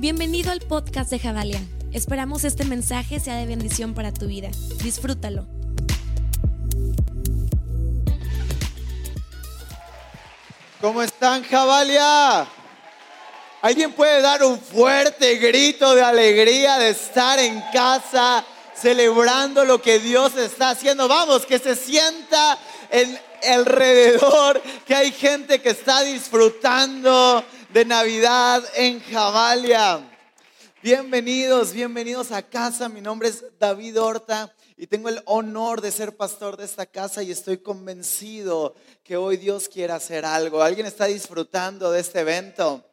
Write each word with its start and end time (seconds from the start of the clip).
Bienvenido 0.00 0.50
al 0.50 0.60
podcast 0.60 1.10
de 1.10 1.18
Javalia. 1.18 1.60
Esperamos 1.92 2.44
este 2.44 2.64
mensaje 2.64 3.20
sea 3.20 3.36
de 3.36 3.44
bendición 3.44 3.92
para 3.92 4.14
tu 4.14 4.28
vida. 4.28 4.48
Disfrútalo. 4.82 5.46
¿Cómo 10.80 11.02
están, 11.02 11.44
Javalia? 11.44 12.48
¿Alguien 13.60 13.92
puede 13.92 14.22
dar 14.22 14.42
un 14.42 14.58
fuerte 14.58 15.34
grito 15.36 15.94
de 15.94 16.00
alegría 16.00 16.78
de 16.78 16.88
estar 16.88 17.38
en 17.38 17.62
casa 17.70 18.42
celebrando 18.74 19.66
lo 19.66 19.82
que 19.82 19.98
Dios 19.98 20.34
está 20.38 20.70
haciendo? 20.70 21.08
Vamos, 21.08 21.44
que 21.44 21.58
se 21.58 21.76
sienta 21.76 22.58
en 22.88 23.20
alrededor, 23.50 24.62
que 24.86 24.94
hay 24.94 25.12
gente 25.12 25.60
que 25.60 25.68
está 25.68 26.00
disfrutando 26.00 27.44
de 27.72 27.84
Navidad 27.84 28.64
en 28.74 29.00
Javalia. 29.00 30.00
Bienvenidos, 30.82 31.72
bienvenidos 31.72 32.32
a 32.32 32.42
casa. 32.42 32.88
Mi 32.88 33.00
nombre 33.00 33.28
es 33.28 33.44
David 33.60 34.00
Horta 34.00 34.52
y 34.76 34.88
tengo 34.88 35.08
el 35.08 35.22
honor 35.26 35.80
de 35.80 35.92
ser 35.92 36.16
pastor 36.16 36.56
de 36.56 36.64
esta 36.64 36.84
casa 36.86 37.22
y 37.22 37.30
estoy 37.30 37.58
convencido 37.58 38.74
que 39.04 39.16
hoy 39.16 39.36
Dios 39.36 39.68
quiere 39.68 39.92
hacer 39.92 40.24
algo. 40.24 40.62
¿Alguien 40.62 40.86
está 40.86 41.04
disfrutando 41.04 41.92
de 41.92 42.00
este 42.00 42.20
evento? 42.20 42.84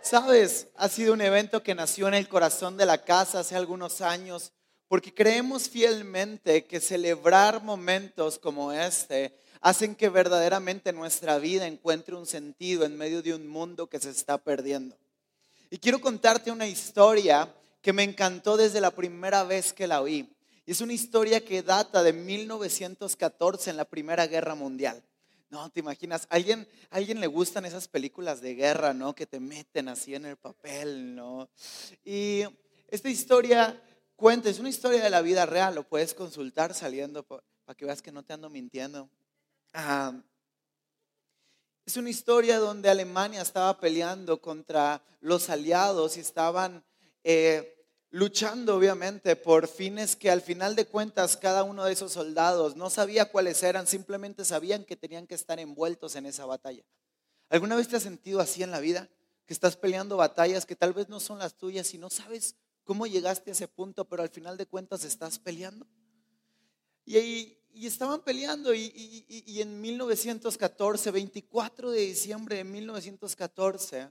Sabes, 0.00 0.68
ha 0.76 0.88
sido 0.88 1.12
un 1.12 1.20
evento 1.20 1.62
que 1.62 1.74
nació 1.74 2.08
en 2.08 2.14
el 2.14 2.28
corazón 2.28 2.78
de 2.78 2.86
la 2.86 3.04
casa 3.04 3.40
hace 3.40 3.54
algunos 3.54 4.00
años 4.00 4.53
porque 4.94 5.12
creemos 5.12 5.68
fielmente 5.68 6.66
que 6.66 6.78
celebrar 6.78 7.60
momentos 7.64 8.38
como 8.38 8.70
este 8.70 9.36
hacen 9.60 9.96
que 9.96 10.08
verdaderamente 10.08 10.92
nuestra 10.92 11.36
vida 11.40 11.66
encuentre 11.66 12.14
un 12.14 12.26
sentido 12.26 12.84
en 12.84 12.96
medio 12.96 13.20
de 13.20 13.34
un 13.34 13.48
mundo 13.48 13.88
que 13.88 13.98
se 13.98 14.10
está 14.10 14.38
perdiendo. 14.38 14.96
Y 15.68 15.78
quiero 15.78 16.00
contarte 16.00 16.52
una 16.52 16.68
historia 16.68 17.52
que 17.82 17.92
me 17.92 18.04
encantó 18.04 18.56
desde 18.56 18.80
la 18.80 18.92
primera 18.92 19.42
vez 19.42 19.72
que 19.72 19.88
la 19.88 20.00
oí. 20.00 20.32
Y 20.64 20.70
es 20.70 20.80
una 20.80 20.92
historia 20.92 21.44
que 21.44 21.64
data 21.64 22.04
de 22.04 22.12
1914 22.12 23.70
en 23.70 23.76
la 23.76 23.86
Primera 23.86 24.28
Guerra 24.28 24.54
Mundial. 24.54 25.02
No, 25.50 25.68
te 25.70 25.80
imaginas, 25.80 26.28
¿alguien, 26.30 26.68
alguien 26.90 27.18
le 27.18 27.26
gustan 27.26 27.64
esas 27.64 27.88
películas 27.88 28.40
de 28.40 28.54
guerra, 28.54 28.94
¿no? 28.94 29.12
Que 29.12 29.26
te 29.26 29.40
meten 29.40 29.88
así 29.88 30.14
en 30.14 30.26
el 30.26 30.36
papel, 30.36 31.16
¿no? 31.16 31.48
Y 32.04 32.44
esta 32.86 33.08
historia 33.08 33.76
cuenta, 34.16 34.48
es 34.48 34.58
una 34.58 34.68
historia 34.68 35.02
de 35.02 35.10
la 35.10 35.22
vida 35.22 35.46
real, 35.46 35.74
lo 35.74 35.88
puedes 35.88 36.14
consultar 36.14 36.74
saliendo 36.74 37.22
para 37.24 37.42
que 37.76 37.84
veas 37.84 38.02
que 38.02 38.12
no 38.12 38.22
te 38.22 38.32
ando 38.32 38.50
mintiendo. 38.50 39.08
Es 41.86 41.96
una 41.96 42.10
historia 42.10 42.58
donde 42.58 42.88
Alemania 42.88 43.42
estaba 43.42 43.78
peleando 43.78 44.40
contra 44.40 45.02
los 45.20 45.50
aliados 45.50 46.16
y 46.16 46.20
estaban 46.20 46.84
eh, 47.22 47.74
luchando 48.10 48.76
obviamente 48.76 49.34
por 49.34 49.66
fines 49.66 50.14
que 50.14 50.30
al 50.30 50.40
final 50.40 50.76
de 50.76 50.86
cuentas 50.86 51.36
cada 51.36 51.64
uno 51.64 51.84
de 51.84 51.92
esos 51.92 52.12
soldados 52.12 52.76
no 52.76 52.88
sabía 52.88 53.30
cuáles 53.30 53.62
eran, 53.62 53.86
simplemente 53.86 54.44
sabían 54.44 54.84
que 54.84 54.96
tenían 54.96 55.26
que 55.26 55.34
estar 55.34 55.58
envueltos 55.58 56.14
en 56.14 56.26
esa 56.26 56.46
batalla. 56.46 56.84
¿Alguna 57.50 57.76
vez 57.76 57.88
te 57.88 57.96
has 57.96 58.04
sentido 58.04 58.40
así 58.40 58.62
en 58.62 58.70
la 58.70 58.80
vida? 58.80 59.08
Que 59.46 59.52
estás 59.52 59.76
peleando 59.76 60.16
batallas 60.16 60.64
que 60.64 60.76
tal 60.76 60.92
vez 60.92 61.08
no 61.08 61.20
son 61.20 61.38
las 61.38 61.54
tuyas 61.54 61.92
y 61.92 61.98
no 61.98 62.08
sabes 62.08 62.56
cómo 62.84 63.06
llegaste 63.06 63.50
a 63.50 63.54
ese 63.54 63.68
punto, 63.68 64.04
pero 64.06 64.22
al 64.22 64.28
final 64.28 64.56
de 64.56 64.66
cuentas 64.66 65.04
estás 65.04 65.38
peleando. 65.38 65.86
Y, 67.04 67.58
estaban 67.74 68.22
peleando 68.22 68.72
y, 68.72 69.24
y, 69.28 69.60
en 69.60 69.80
1914, 69.80 71.10
24 71.10 71.90
de 71.90 72.00
diciembre 72.00 72.56
de 72.56 72.64
1914, 72.64 74.10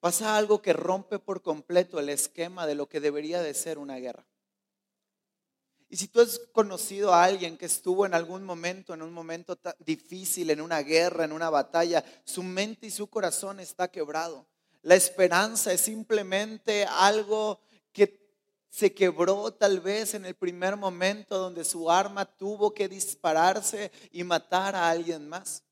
pasa 0.00 0.36
algo 0.36 0.60
que 0.60 0.72
rompe 0.72 1.18
por 1.18 1.40
completo 1.40 1.98
el 2.00 2.08
esquema 2.08 2.66
de 2.66 2.74
lo 2.74 2.88
que 2.88 3.00
debería 3.00 3.40
de 3.40 3.54
ser 3.54 3.78
una 3.78 3.96
guerra. 3.96 4.26
Y 5.88 5.96
si 5.96 6.08
tú 6.08 6.20
has 6.20 6.40
conocido 6.52 7.14
a 7.14 7.22
alguien 7.22 7.56
que 7.56 7.66
estuvo 7.66 8.04
en 8.04 8.14
algún 8.14 8.42
momento, 8.42 8.94
en 8.94 9.02
un 9.02 9.12
momento 9.12 9.56
difícil, 9.78 10.50
en 10.50 10.60
una 10.60 10.80
guerra, 10.80 11.24
en 11.24 11.30
una 11.32 11.50
batalla, 11.50 12.04
su 12.24 12.42
mente 12.42 12.88
y 12.88 12.90
su 12.90 13.06
corazón 13.06 13.60
está 13.60 13.88
quebrado. 13.88 14.44
La 14.84 14.96
esperanza 14.96 15.72
es 15.72 15.80
simplemente 15.80 16.84
algo 16.84 17.58
que 17.90 18.20
se 18.68 18.92
quebró 18.92 19.50
tal 19.54 19.80
vez 19.80 20.12
en 20.12 20.26
el 20.26 20.34
primer 20.34 20.76
momento 20.76 21.38
donde 21.38 21.64
su 21.64 21.90
arma 21.90 22.26
tuvo 22.26 22.74
que 22.74 22.86
dispararse 22.86 23.90
y 24.10 24.22
matar 24.24 24.76
a 24.76 24.90
alguien 24.90 25.26
más. 25.26 25.64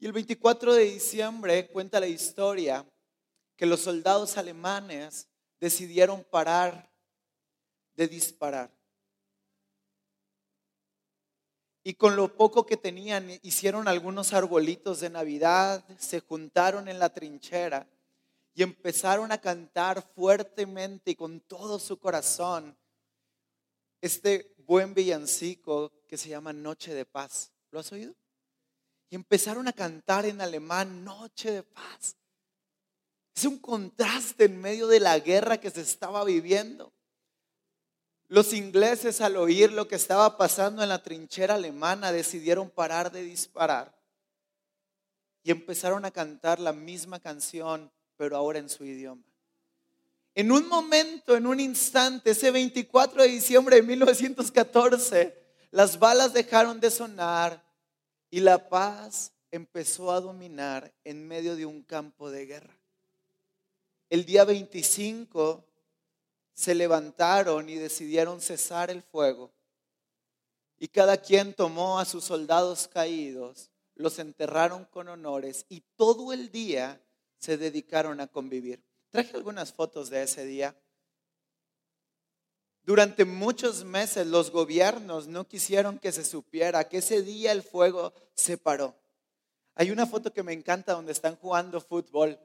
Y 0.00 0.06
el 0.06 0.12
24 0.12 0.74
de 0.74 0.84
diciembre 0.86 1.68
cuenta 1.68 2.00
la 2.00 2.08
historia 2.08 2.84
que 3.56 3.66
los 3.66 3.78
soldados 3.78 4.36
alemanes 4.36 5.28
decidieron 5.60 6.24
parar 6.24 6.90
de 7.94 8.08
disparar. 8.08 8.68
Y 11.86 11.94
con 11.94 12.16
lo 12.16 12.34
poco 12.34 12.64
que 12.64 12.78
tenían, 12.78 13.28
hicieron 13.42 13.88
algunos 13.88 14.32
arbolitos 14.32 15.00
de 15.00 15.10
Navidad, 15.10 15.84
se 15.98 16.20
juntaron 16.20 16.88
en 16.88 16.98
la 16.98 17.10
trinchera 17.10 17.86
y 18.54 18.62
empezaron 18.62 19.30
a 19.32 19.38
cantar 19.38 20.02
fuertemente 20.14 21.10
y 21.10 21.14
con 21.14 21.40
todo 21.40 21.78
su 21.78 21.98
corazón 21.98 22.74
este 24.00 24.54
buen 24.66 24.94
villancico 24.94 25.92
que 26.08 26.16
se 26.16 26.30
llama 26.30 26.54
Noche 26.54 26.94
de 26.94 27.04
Paz. 27.04 27.52
¿Lo 27.70 27.80
has 27.80 27.92
oído? 27.92 28.14
Y 29.10 29.16
empezaron 29.16 29.68
a 29.68 29.72
cantar 29.74 30.24
en 30.24 30.40
alemán 30.40 31.04
Noche 31.04 31.50
de 31.50 31.62
Paz. 31.64 32.16
Es 33.36 33.44
un 33.44 33.58
contraste 33.58 34.44
en 34.44 34.58
medio 34.58 34.86
de 34.86 35.00
la 35.00 35.18
guerra 35.18 35.58
que 35.58 35.70
se 35.70 35.82
estaba 35.82 36.24
viviendo. 36.24 36.93
Los 38.28 38.52
ingleses 38.52 39.20
al 39.20 39.36
oír 39.36 39.72
lo 39.72 39.86
que 39.86 39.96
estaba 39.96 40.36
pasando 40.36 40.82
en 40.82 40.88
la 40.88 41.02
trinchera 41.02 41.54
alemana 41.54 42.10
decidieron 42.10 42.70
parar 42.70 43.12
de 43.12 43.22
disparar 43.22 43.94
y 45.42 45.50
empezaron 45.50 46.04
a 46.04 46.10
cantar 46.10 46.58
la 46.58 46.72
misma 46.72 47.20
canción 47.20 47.90
pero 48.16 48.36
ahora 48.36 48.58
en 48.58 48.68
su 48.68 48.84
idioma. 48.84 49.22
En 50.34 50.50
un 50.50 50.68
momento, 50.68 51.36
en 51.36 51.46
un 51.46 51.60
instante, 51.60 52.30
ese 52.30 52.50
24 52.50 53.22
de 53.22 53.28
diciembre 53.28 53.76
de 53.76 53.82
1914, 53.82 55.36
las 55.70 55.98
balas 55.98 56.32
dejaron 56.32 56.80
de 56.80 56.90
sonar 56.90 57.62
y 58.30 58.40
la 58.40 58.68
paz 58.68 59.32
empezó 59.50 60.10
a 60.10 60.20
dominar 60.20 60.92
en 61.04 61.26
medio 61.26 61.54
de 61.54 61.66
un 61.66 61.82
campo 61.82 62.30
de 62.30 62.46
guerra. 62.46 62.76
El 64.10 64.24
día 64.24 64.44
25 64.44 65.64
se 66.54 66.74
levantaron 66.74 67.68
y 67.68 67.74
decidieron 67.74 68.40
cesar 68.40 68.90
el 68.90 69.02
fuego. 69.02 69.52
Y 70.78 70.88
cada 70.88 71.16
quien 71.16 71.54
tomó 71.54 71.98
a 71.98 72.04
sus 72.04 72.24
soldados 72.24 72.88
caídos, 72.88 73.70
los 73.94 74.18
enterraron 74.18 74.84
con 74.86 75.08
honores 75.08 75.66
y 75.68 75.82
todo 75.96 76.32
el 76.32 76.50
día 76.50 77.00
se 77.38 77.56
dedicaron 77.56 78.20
a 78.20 78.26
convivir. 78.26 78.82
Traje 79.10 79.36
algunas 79.36 79.72
fotos 79.72 80.10
de 80.10 80.22
ese 80.22 80.44
día. 80.44 80.76
Durante 82.82 83.24
muchos 83.24 83.84
meses 83.84 84.26
los 84.26 84.50
gobiernos 84.50 85.26
no 85.26 85.46
quisieron 85.46 85.98
que 85.98 86.12
se 86.12 86.24
supiera 86.24 86.88
que 86.88 86.98
ese 86.98 87.22
día 87.22 87.52
el 87.52 87.62
fuego 87.62 88.12
se 88.34 88.58
paró. 88.58 88.94
Hay 89.74 89.90
una 89.90 90.06
foto 90.06 90.32
que 90.32 90.42
me 90.42 90.52
encanta 90.52 90.92
donde 90.92 91.12
están 91.12 91.36
jugando 91.36 91.80
fútbol. 91.80 92.38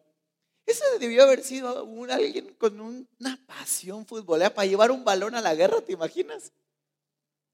Ese 0.70 0.84
debió 1.00 1.24
haber 1.24 1.44
sido 1.44 1.90
alguien 2.12 2.54
con 2.54 2.80
una 2.80 3.44
pasión 3.48 4.06
futbolera 4.06 4.54
para 4.54 4.68
llevar 4.68 4.92
un 4.92 5.04
balón 5.04 5.34
a 5.34 5.42
la 5.42 5.56
guerra, 5.56 5.82
¿te 5.82 5.94
imaginas? 5.94 6.54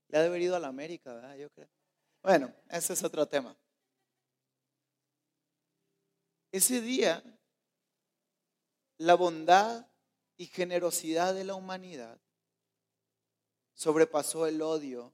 Le 0.09 0.18
ha 0.18 0.22
de 0.22 0.28
haber 0.28 0.42
ido 0.42 0.53
a 0.53 0.59
la 0.59 0.68
América, 0.68 1.14
¿verdad? 1.14 1.38
Yo 1.38 1.50
creo. 1.52 1.70
Bueno, 2.22 2.54
ese 2.70 2.92
es 2.92 3.02
otro 3.06 3.25
tema. 3.25 3.56
Ese 6.51 6.81
día 6.81 7.24
la 8.98 9.16
bondad 9.16 9.88
y 10.36 10.48
generosidad 10.48 11.34
de 11.34 11.45
la 11.45 11.56
humanidad 11.56 12.19
sobrepasó 13.75 14.45
el 14.45 14.62
odio 14.62 15.13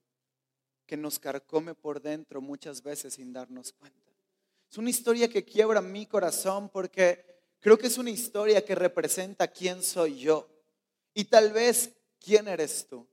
que 0.87 0.97
nos 0.97 1.19
carcome 1.19 1.75
por 1.75 2.01
dentro 2.01 2.41
muchas 2.41 2.81
veces 2.81 3.13
sin 3.13 3.31
darnos 3.31 3.71
cuenta. 3.73 4.11
Es 4.71 4.79
una 4.79 4.89
historia 4.89 5.29
que 5.29 5.45
quiebra 5.45 5.81
mi 5.81 6.07
corazón 6.07 6.67
porque 6.67 7.30
creo 7.61 7.77
que 7.77 7.87
es 7.87 7.97
una 7.97 8.09
historia 8.09 8.65
que 8.65 8.75
representa 8.75 9.47
quién 9.47 9.81
soy 9.81 10.19
yo 10.19 10.49
y 11.13 11.23
tal 11.23 11.53
vez 11.53 11.93
quién 12.19 12.49
eres 12.49 12.87
tú. 12.89 13.07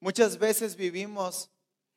Muchas 0.00 0.38
veces 0.38 0.74
vivimos 0.74 1.50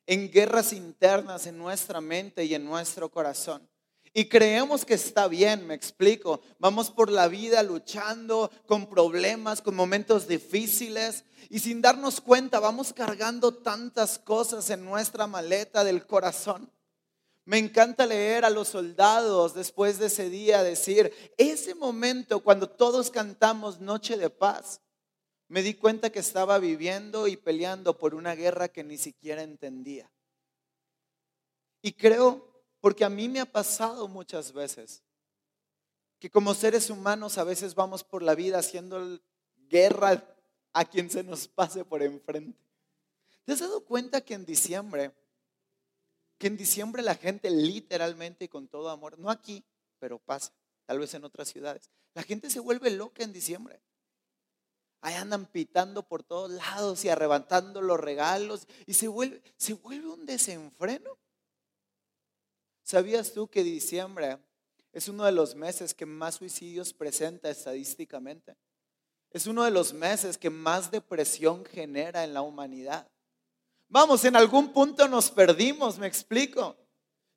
en 0.06 0.30
guerras 0.32 0.74
internas 0.74 1.48
en 1.48 1.58
nuestra 1.58 2.02
mente 2.02 2.46
y 2.46 2.54
en 2.54 2.66
nuestro 2.66 3.10
corazón. 3.10 3.68
Y 4.14 4.26
creemos 4.26 4.84
que 4.84 4.96
está 4.96 5.30
bien, 5.30 5.66
me 5.66 5.74
explico. 5.74 6.42
Vamos 6.60 6.92
por 6.92 7.10
la 7.10 7.30
vida 7.30 7.64
luchando 7.64 8.52
con 8.66 8.88
problemas, 8.88 9.62
con 9.62 9.74
momentos 9.74 10.28
difíciles 10.28 11.24
y 11.50 11.60
sin 11.60 11.82
darnos 11.82 12.20
cuenta 12.20 12.60
vamos 12.60 12.92
cargando 12.92 13.54
tantas 13.54 14.20
cosas 14.20 14.70
en 14.70 14.84
nuestra 14.84 15.28
maleta 15.28 15.86
del 15.86 16.06
corazón. 16.06 16.70
Me 17.52 17.58
encanta 17.58 18.06
leer 18.06 18.46
a 18.46 18.50
los 18.50 18.70
soldados 18.70 19.54
después 19.54 20.00
de 20.00 20.06
ese 20.06 20.30
día 20.30 20.64
decir, 20.64 21.14
ese 21.38 21.76
momento 21.76 22.40
cuando 22.40 22.70
todos 22.70 23.12
cantamos 23.12 23.82
Noche 23.82 24.16
de 24.16 24.30
Paz, 24.30 24.80
me 25.50 25.62
di 25.62 25.74
cuenta 25.74 26.12
que 26.12 26.20
estaba 26.20 26.60
viviendo 26.60 27.28
y 27.28 27.36
peleando 27.36 27.98
por 27.98 28.16
una 28.16 28.36
guerra 28.36 28.70
que 28.70 28.86
ni 28.86 28.98
siquiera 28.98 29.44
entendía. 29.44 30.10
Y 31.82 31.92
creo, 31.92 32.64
porque 32.80 33.04
a 33.04 33.10
mí 33.10 33.28
me 33.28 33.42
ha 33.42 33.46
pasado 33.46 34.08
muchas 34.08 34.54
veces, 34.54 35.04
que 36.20 36.32
como 36.32 36.54
seres 36.54 36.90
humanos 36.90 37.38
a 37.38 37.44
veces 37.44 37.76
vamos 37.76 38.02
por 38.02 38.24
la 38.24 38.34
vida 38.34 38.60
haciendo 38.60 39.20
guerra 39.68 40.24
a 40.72 40.86
quien 40.86 41.10
se 41.10 41.22
nos 41.22 41.50
pase 41.50 41.84
por 41.84 42.02
enfrente. 42.02 42.58
¿Te 43.44 43.52
has 43.52 43.60
dado 43.60 43.84
cuenta 43.84 44.22
que 44.22 44.36
en 44.36 44.46
diciembre, 44.46 45.12
que 46.42 46.48
en 46.48 46.58
diciembre 46.58 47.04
la 47.04 47.14
gente 47.14 47.52
literalmente 47.52 48.46
y 48.46 48.48
con 48.48 48.68
todo 48.68 48.90
amor, 48.90 49.20
no 49.20 49.30
aquí, 49.30 49.64
pero 50.00 50.18
pasa, 50.18 50.52
tal 50.88 50.98
vez 50.98 51.14
en 51.14 51.24
otras 51.24 51.50
ciudades, 51.50 51.92
la 52.16 52.24
gente 52.24 52.50
se 52.50 52.60
vuelve 52.60 52.90
loca 52.90 53.24
en 53.24 53.32
diciembre. 53.32 53.80
Ahí 55.02 55.14
andan 55.14 55.46
pitando 55.46 56.02
por 56.02 56.24
todos 56.24 56.50
lados 56.50 57.06
y 57.06 57.10
arrebatando 57.10 57.80
los 57.84 58.00
regalos 58.00 58.68
y 58.88 58.96
se 58.96 59.08
vuelve, 59.08 59.40
se 59.56 59.74
vuelve 59.74 60.08
un 60.08 60.26
desenfreno. 60.26 61.16
¿Sabías 62.82 63.34
tú 63.34 63.48
que 63.48 63.64
diciembre 63.64 64.40
es 64.94 65.08
uno 65.10 65.26
de 65.26 65.34
los 65.34 65.54
meses 65.54 65.94
que 65.94 66.08
más 66.08 66.36
suicidios 66.36 66.92
presenta 66.92 67.52
estadísticamente? 67.52 68.58
Es 69.30 69.46
uno 69.46 69.64
de 69.64 69.70
los 69.70 69.94
meses 69.94 70.40
que 70.40 70.50
más 70.50 70.90
depresión 70.90 71.66
genera 71.66 72.24
en 72.24 72.34
la 72.34 72.42
humanidad. 72.42 73.08
Vamos, 73.94 74.24
en 74.24 74.38
algún 74.38 74.72
punto 74.72 75.10
nos 75.10 75.30
perdimos, 75.30 76.00
me 76.00 76.08
explico. 76.08 76.78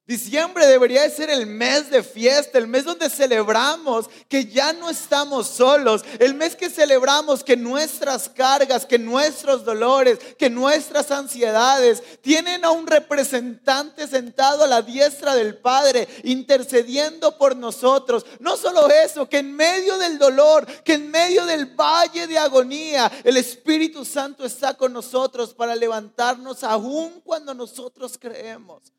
Diciembre 0.06 0.66
debería 0.66 1.08
ser 1.08 1.30
el 1.30 1.46
mes 1.46 1.88
de 1.88 2.02
fiesta, 2.02 2.58
el 2.58 2.66
mes 2.66 2.84
donde 2.84 3.08
celebramos 3.08 4.10
que 4.28 4.44
ya 4.44 4.74
no 4.74 4.90
estamos 4.90 5.46
solos, 5.46 6.04
el 6.18 6.34
mes 6.34 6.54
que 6.56 6.68
celebramos 6.68 7.42
que 7.42 7.56
nuestras 7.56 8.28
cargas, 8.28 8.84
que 8.84 8.98
nuestros 8.98 9.64
dolores, 9.64 10.18
que 10.38 10.50
nuestras 10.50 11.10
ansiedades 11.10 12.02
tienen 12.20 12.66
a 12.66 12.70
un 12.70 12.86
representante 12.86 14.06
sentado 14.06 14.64
a 14.64 14.66
la 14.66 14.82
diestra 14.82 15.34
del 15.34 15.56
Padre, 15.56 16.06
intercediendo 16.24 17.38
por 17.38 17.56
nosotros. 17.56 18.26
No 18.40 18.58
solo 18.58 18.90
eso, 18.90 19.26
que 19.26 19.38
en 19.38 19.56
medio 19.56 19.96
del 19.96 20.18
dolor, 20.18 20.66
que 20.82 20.94
en 20.94 21.10
medio 21.10 21.46
del 21.46 21.64
valle 21.64 22.26
de 22.26 22.36
agonía, 22.36 23.10
el 23.24 23.38
Espíritu 23.38 24.04
Santo 24.04 24.44
está 24.44 24.74
con 24.74 24.92
nosotros 24.92 25.54
para 25.54 25.74
levantarnos 25.74 26.62
aún 26.62 27.22
cuando 27.24 27.54
nosotros 27.54 28.18
creemos 28.20 28.92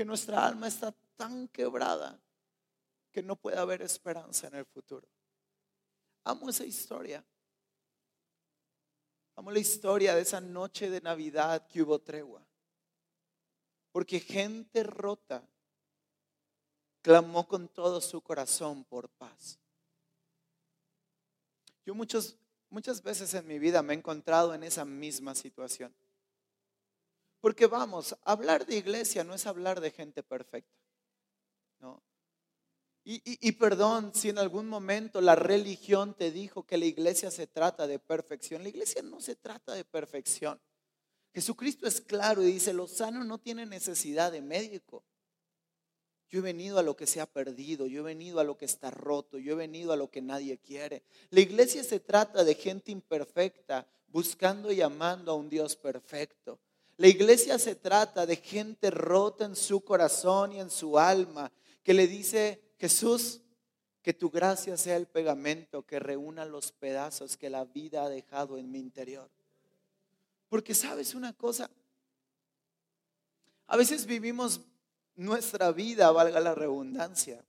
que 0.00 0.04
nuestra 0.06 0.46
alma 0.46 0.66
está 0.66 0.94
tan 1.14 1.46
quebrada 1.48 2.18
que 3.12 3.22
no 3.22 3.36
puede 3.36 3.58
haber 3.58 3.82
esperanza 3.82 4.46
en 4.46 4.54
el 4.54 4.64
futuro. 4.64 5.06
Amo 6.24 6.48
esa 6.48 6.64
historia. 6.64 7.22
Amo 9.36 9.50
la 9.50 9.58
historia 9.58 10.14
de 10.14 10.22
esa 10.22 10.40
noche 10.40 10.88
de 10.88 11.02
Navidad 11.02 11.66
que 11.66 11.82
hubo 11.82 11.98
tregua. 11.98 12.42
Porque 13.92 14.20
gente 14.20 14.84
rota 14.84 15.46
clamó 17.02 17.46
con 17.46 17.68
todo 17.68 18.00
su 18.00 18.22
corazón 18.22 18.84
por 18.84 19.10
paz. 19.10 19.58
Yo 21.84 21.94
muchas 21.94 23.02
veces 23.02 23.34
en 23.34 23.46
mi 23.46 23.58
vida 23.58 23.82
me 23.82 23.92
he 23.92 23.98
encontrado 23.98 24.54
en 24.54 24.62
esa 24.62 24.86
misma 24.86 25.34
situación. 25.34 25.94
Porque 27.40 27.66
vamos, 27.66 28.16
hablar 28.22 28.66
de 28.66 28.76
iglesia 28.76 29.24
no 29.24 29.34
es 29.34 29.46
hablar 29.46 29.80
de 29.80 29.90
gente 29.90 30.22
perfecta. 30.22 30.78
¿no? 31.78 32.02
Y, 33.02 33.22
y, 33.24 33.52
perdón 33.52 34.12
si 34.14 34.28
en 34.28 34.38
algún 34.38 34.68
momento 34.68 35.20
la 35.22 35.34
religión 35.34 36.14
te 36.14 36.30
dijo 36.30 36.66
que 36.66 36.76
la 36.76 36.84
iglesia 36.84 37.30
se 37.30 37.46
trata 37.46 37.86
de 37.86 37.98
perfección. 37.98 38.62
La 38.62 38.68
iglesia 38.68 39.02
no 39.02 39.20
se 39.20 39.36
trata 39.36 39.72
de 39.72 39.84
perfección. 39.84 40.60
Jesucristo 41.32 41.86
es 41.86 42.00
claro 42.00 42.42
y 42.42 42.52
dice, 42.52 42.72
los 42.72 42.90
sanos 42.90 43.24
no 43.24 43.38
tienen 43.38 43.70
necesidad 43.70 44.32
de 44.32 44.42
médico. 44.42 45.04
Yo 46.28 46.40
he 46.40 46.42
venido 46.42 46.78
a 46.78 46.82
lo 46.82 46.94
que 46.96 47.06
se 47.06 47.20
ha 47.20 47.26
perdido, 47.26 47.86
yo 47.86 48.00
he 48.00 48.04
venido 48.04 48.38
a 48.38 48.44
lo 48.44 48.56
que 48.56 48.64
está 48.64 48.90
roto, 48.90 49.38
yo 49.38 49.54
he 49.54 49.56
venido 49.56 49.92
a 49.92 49.96
lo 49.96 50.10
que 50.10 50.22
nadie 50.22 50.58
quiere. 50.58 51.02
La 51.30 51.40
iglesia 51.40 51.82
se 51.82 51.98
trata 51.98 52.44
de 52.44 52.54
gente 52.54 52.92
imperfecta 52.92 53.88
buscando 54.06 54.70
y 54.70 54.80
amando 54.80 55.32
a 55.32 55.34
un 55.34 55.48
Dios 55.48 55.74
perfecto. 55.74 56.60
La 57.00 57.08
iglesia 57.08 57.58
se 57.58 57.76
trata 57.76 58.26
de 58.26 58.36
gente 58.36 58.90
rota 58.90 59.46
en 59.46 59.56
su 59.56 59.80
corazón 59.82 60.52
y 60.52 60.60
en 60.60 60.68
su 60.68 60.98
alma, 60.98 61.50
que 61.82 61.94
le 61.94 62.06
dice, 62.06 62.74
Jesús, 62.78 63.40
que 64.02 64.12
tu 64.12 64.28
gracia 64.28 64.76
sea 64.76 64.96
el 64.96 65.06
pegamento 65.06 65.86
que 65.86 65.98
reúna 65.98 66.44
los 66.44 66.72
pedazos 66.72 67.38
que 67.38 67.48
la 67.48 67.64
vida 67.64 68.04
ha 68.04 68.10
dejado 68.10 68.58
en 68.58 68.70
mi 68.70 68.80
interior. 68.80 69.30
Porque 70.50 70.74
sabes 70.74 71.14
una 71.14 71.32
cosa, 71.32 71.70
a 73.66 73.78
veces 73.78 74.04
vivimos 74.04 74.60
nuestra 75.16 75.72
vida, 75.72 76.12
valga 76.12 76.38
la 76.38 76.54
redundancia, 76.54 77.42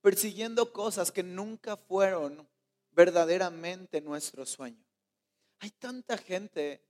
persiguiendo 0.00 0.72
cosas 0.72 1.12
que 1.12 1.22
nunca 1.22 1.76
fueron 1.76 2.44
verdaderamente 2.90 4.00
nuestro 4.00 4.44
sueño. 4.44 4.83
Hay 5.60 5.70
tanta 5.70 6.18
gente 6.18 6.82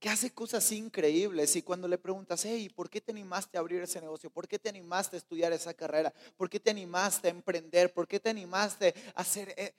que 0.00 0.08
hace 0.08 0.32
cosas 0.32 0.72
increíbles 0.72 1.54
y 1.56 1.62
cuando 1.62 1.86
le 1.86 1.98
preguntas, 1.98 2.44
hey, 2.46 2.70
¿por 2.70 2.88
qué 2.88 3.02
te 3.02 3.12
animaste 3.12 3.58
a 3.58 3.60
abrir 3.60 3.82
ese 3.82 4.00
negocio? 4.00 4.30
¿Por 4.30 4.48
qué 4.48 4.58
te 4.58 4.70
animaste 4.70 5.16
a 5.16 5.18
estudiar 5.18 5.52
esa 5.52 5.74
carrera? 5.74 6.12
¿Por 6.38 6.48
qué 6.48 6.58
te 6.58 6.70
animaste 6.70 7.28
a 7.28 7.30
emprender? 7.30 7.92
¿Por 7.92 8.08
qué 8.08 8.18
te 8.18 8.30
animaste 8.30 8.94
a 9.14 9.20
hacer... 9.20 9.54
E-? 9.58 9.74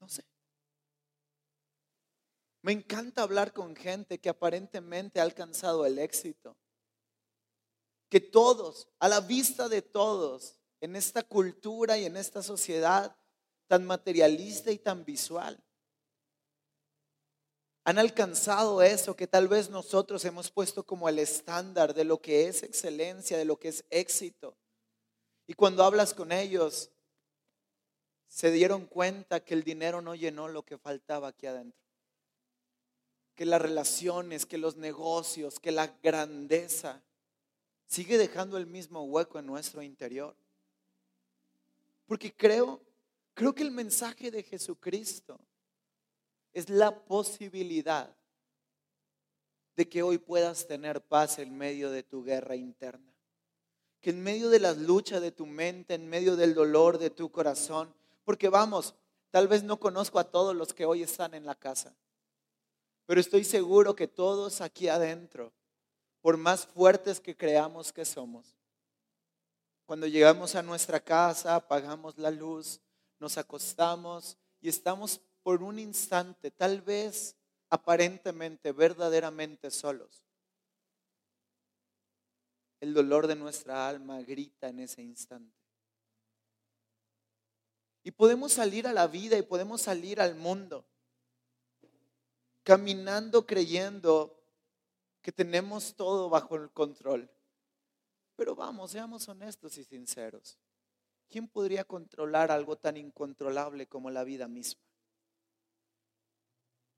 No 0.00 0.08
sé. 0.08 0.24
Me 2.62 2.72
encanta 2.72 3.22
hablar 3.22 3.52
con 3.52 3.76
gente 3.76 4.18
que 4.18 4.28
aparentemente 4.28 5.20
ha 5.20 5.22
alcanzado 5.22 5.86
el 5.86 5.98
éxito. 5.98 6.56
Que 8.10 8.20
todos, 8.20 8.88
a 8.98 9.08
la 9.08 9.20
vista 9.20 9.68
de 9.68 9.80
todos, 9.80 10.58
en 10.80 10.96
esta 10.96 11.22
cultura 11.22 11.96
y 11.96 12.04
en 12.04 12.16
esta 12.16 12.42
sociedad, 12.42 13.16
tan 13.70 13.86
materialista 13.86 14.72
y 14.72 14.78
tan 14.78 15.04
visual. 15.04 15.56
Han 17.84 18.00
alcanzado 18.00 18.82
eso 18.82 19.14
que 19.14 19.28
tal 19.28 19.46
vez 19.46 19.70
nosotros 19.70 20.24
hemos 20.24 20.50
puesto 20.50 20.84
como 20.84 21.08
el 21.08 21.20
estándar 21.20 21.94
de 21.94 22.02
lo 22.02 22.20
que 22.20 22.48
es 22.48 22.64
excelencia, 22.64 23.38
de 23.38 23.44
lo 23.44 23.60
que 23.60 23.68
es 23.68 23.84
éxito. 23.88 24.56
Y 25.46 25.54
cuando 25.54 25.84
hablas 25.84 26.14
con 26.14 26.32
ellos, 26.32 26.90
se 28.26 28.50
dieron 28.50 28.86
cuenta 28.86 29.38
que 29.38 29.54
el 29.54 29.62
dinero 29.62 30.02
no 30.02 30.16
llenó 30.16 30.48
lo 30.48 30.64
que 30.64 30.76
faltaba 30.76 31.28
aquí 31.28 31.46
adentro. 31.46 31.80
Que 33.36 33.46
las 33.46 33.62
relaciones, 33.62 34.46
que 34.46 34.58
los 34.58 34.74
negocios, 34.78 35.60
que 35.60 35.70
la 35.70 35.86
grandeza 36.02 37.00
sigue 37.86 38.18
dejando 38.18 38.56
el 38.56 38.66
mismo 38.66 39.04
hueco 39.04 39.38
en 39.38 39.46
nuestro 39.46 39.80
interior. 39.80 40.34
Porque 42.06 42.34
creo 42.34 42.89
Creo 43.40 43.54
que 43.54 43.62
el 43.62 43.70
mensaje 43.70 44.30
de 44.30 44.42
Jesucristo 44.42 45.40
es 46.52 46.68
la 46.68 47.06
posibilidad 47.06 48.14
de 49.74 49.88
que 49.88 50.02
hoy 50.02 50.18
puedas 50.18 50.66
tener 50.66 51.00
paz 51.00 51.38
en 51.38 51.56
medio 51.56 51.90
de 51.90 52.02
tu 52.02 52.22
guerra 52.22 52.54
interna. 52.54 53.14
Que 54.02 54.10
en 54.10 54.22
medio 54.22 54.50
de 54.50 54.60
las 54.60 54.76
luchas 54.76 55.22
de 55.22 55.32
tu 55.32 55.46
mente, 55.46 55.94
en 55.94 56.06
medio 56.06 56.36
del 56.36 56.52
dolor 56.52 56.98
de 56.98 57.08
tu 57.08 57.32
corazón, 57.32 57.94
porque 58.24 58.50
vamos, 58.50 58.94
tal 59.30 59.48
vez 59.48 59.62
no 59.62 59.80
conozco 59.80 60.18
a 60.18 60.30
todos 60.30 60.54
los 60.54 60.74
que 60.74 60.84
hoy 60.84 61.02
están 61.02 61.32
en 61.32 61.46
la 61.46 61.54
casa, 61.54 61.96
pero 63.06 63.22
estoy 63.22 63.44
seguro 63.44 63.96
que 63.96 64.06
todos 64.06 64.60
aquí 64.60 64.88
adentro, 64.88 65.50
por 66.20 66.36
más 66.36 66.66
fuertes 66.66 67.20
que 67.20 67.34
creamos 67.34 67.90
que 67.90 68.04
somos, 68.04 68.54
cuando 69.86 70.06
llegamos 70.06 70.54
a 70.56 70.62
nuestra 70.62 71.00
casa, 71.00 71.54
apagamos 71.54 72.18
la 72.18 72.30
luz, 72.30 72.82
nos 73.20 73.38
acostamos 73.38 74.36
y 74.60 74.68
estamos 74.68 75.20
por 75.42 75.62
un 75.62 75.78
instante, 75.78 76.50
tal 76.50 76.80
vez 76.82 77.36
aparentemente, 77.68 78.72
verdaderamente 78.72 79.70
solos. 79.70 80.24
El 82.80 82.94
dolor 82.94 83.26
de 83.26 83.36
nuestra 83.36 83.88
alma 83.88 84.20
grita 84.22 84.68
en 84.68 84.80
ese 84.80 85.02
instante. 85.02 85.54
Y 88.02 88.10
podemos 88.10 88.52
salir 88.52 88.86
a 88.86 88.92
la 88.92 89.06
vida 89.06 89.36
y 89.36 89.42
podemos 89.42 89.82
salir 89.82 90.20
al 90.20 90.34
mundo 90.34 90.86
caminando 92.62 93.46
creyendo 93.46 94.36
que 95.22 95.32
tenemos 95.32 95.94
todo 95.96 96.28
bajo 96.28 96.56
el 96.56 96.70
control. 96.70 97.30
Pero 98.36 98.54
vamos, 98.54 98.92
seamos 98.92 99.28
honestos 99.28 99.76
y 99.76 99.84
sinceros. 99.84 100.58
¿Quién 101.30 101.46
podría 101.46 101.84
controlar 101.84 102.50
algo 102.50 102.76
tan 102.76 102.96
incontrolable 102.96 103.86
como 103.86 104.10
la 104.10 104.24
vida 104.24 104.48
misma? 104.48 104.82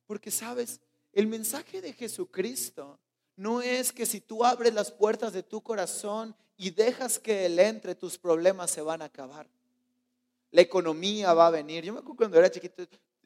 Porque 0.07 0.31
sabes, 0.31 0.81
el 1.13 1.27
mensaje 1.27 1.83
de 1.83 1.93
Jesucristo 1.93 2.99
no 3.37 3.61
es 3.61 3.93
que 3.93 4.07
si 4.07 4.21
tú 4.21 4.45
abres 4.45 4.73
las 4.73 4.91
puertas 4.91 5.35
de 5.35 5.43
tu 5.43 5.63
corazón 5.63 6.35
y 6.57 6.71
dejas 6.71 7.19
que 7.19 7.45
Él 7.45 7.59
entre, 7.59 7.95
tus 7.95 8.17
problemas 8.19 8.71
se 8.71 8.81
van 8.81 9.03
a 9.03 9.07
acabar. 9.07 9.47
La 10.51 10.63
economía 10.63 11.35
va 11.35 11.49
a 11.49 11.51
venir. 11.51 11.85
Yo 11.85 11.93
me 11.93 11.99
acuerdo 11.99 12.17
cuando 12.17 12.39
era 12.39 12.51
chiquito, 12.51 12.85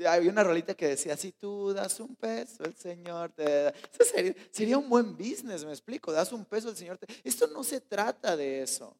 había 0.08 0.30
una 0.30 0.42
rolita 0.42 0.74
que 0.74 0.88
decía, 0.88 1.16
si 1.16 1.32
tú 1.32 1.72
das 1.72 2.00
un 2.00 2.16
peso, 2.16 2.64
el 2.64 2.74
Señor 2.74 3.30
te 3.30 3.62
da. 3.62 3.74
sería, 4.12 4.34
sería, 4.50 4.78
un 4.78 4.88
buen 4.88 5.16
business, 5.16 5.64
me 5.64 5.70
explico, 5.70 6.10
das 6.10 6.32
un 6.32 6.44
peso, 6.44 6.70
el 6.70 6.76
Señor 6.76 6.98
te... 6.98 7.06
Esto 7.22 7.46
no 7.46 7.62
se 7.62 7.80
trata 7.80 8.36
de 8.36 8.62
eso. 8.62 8.96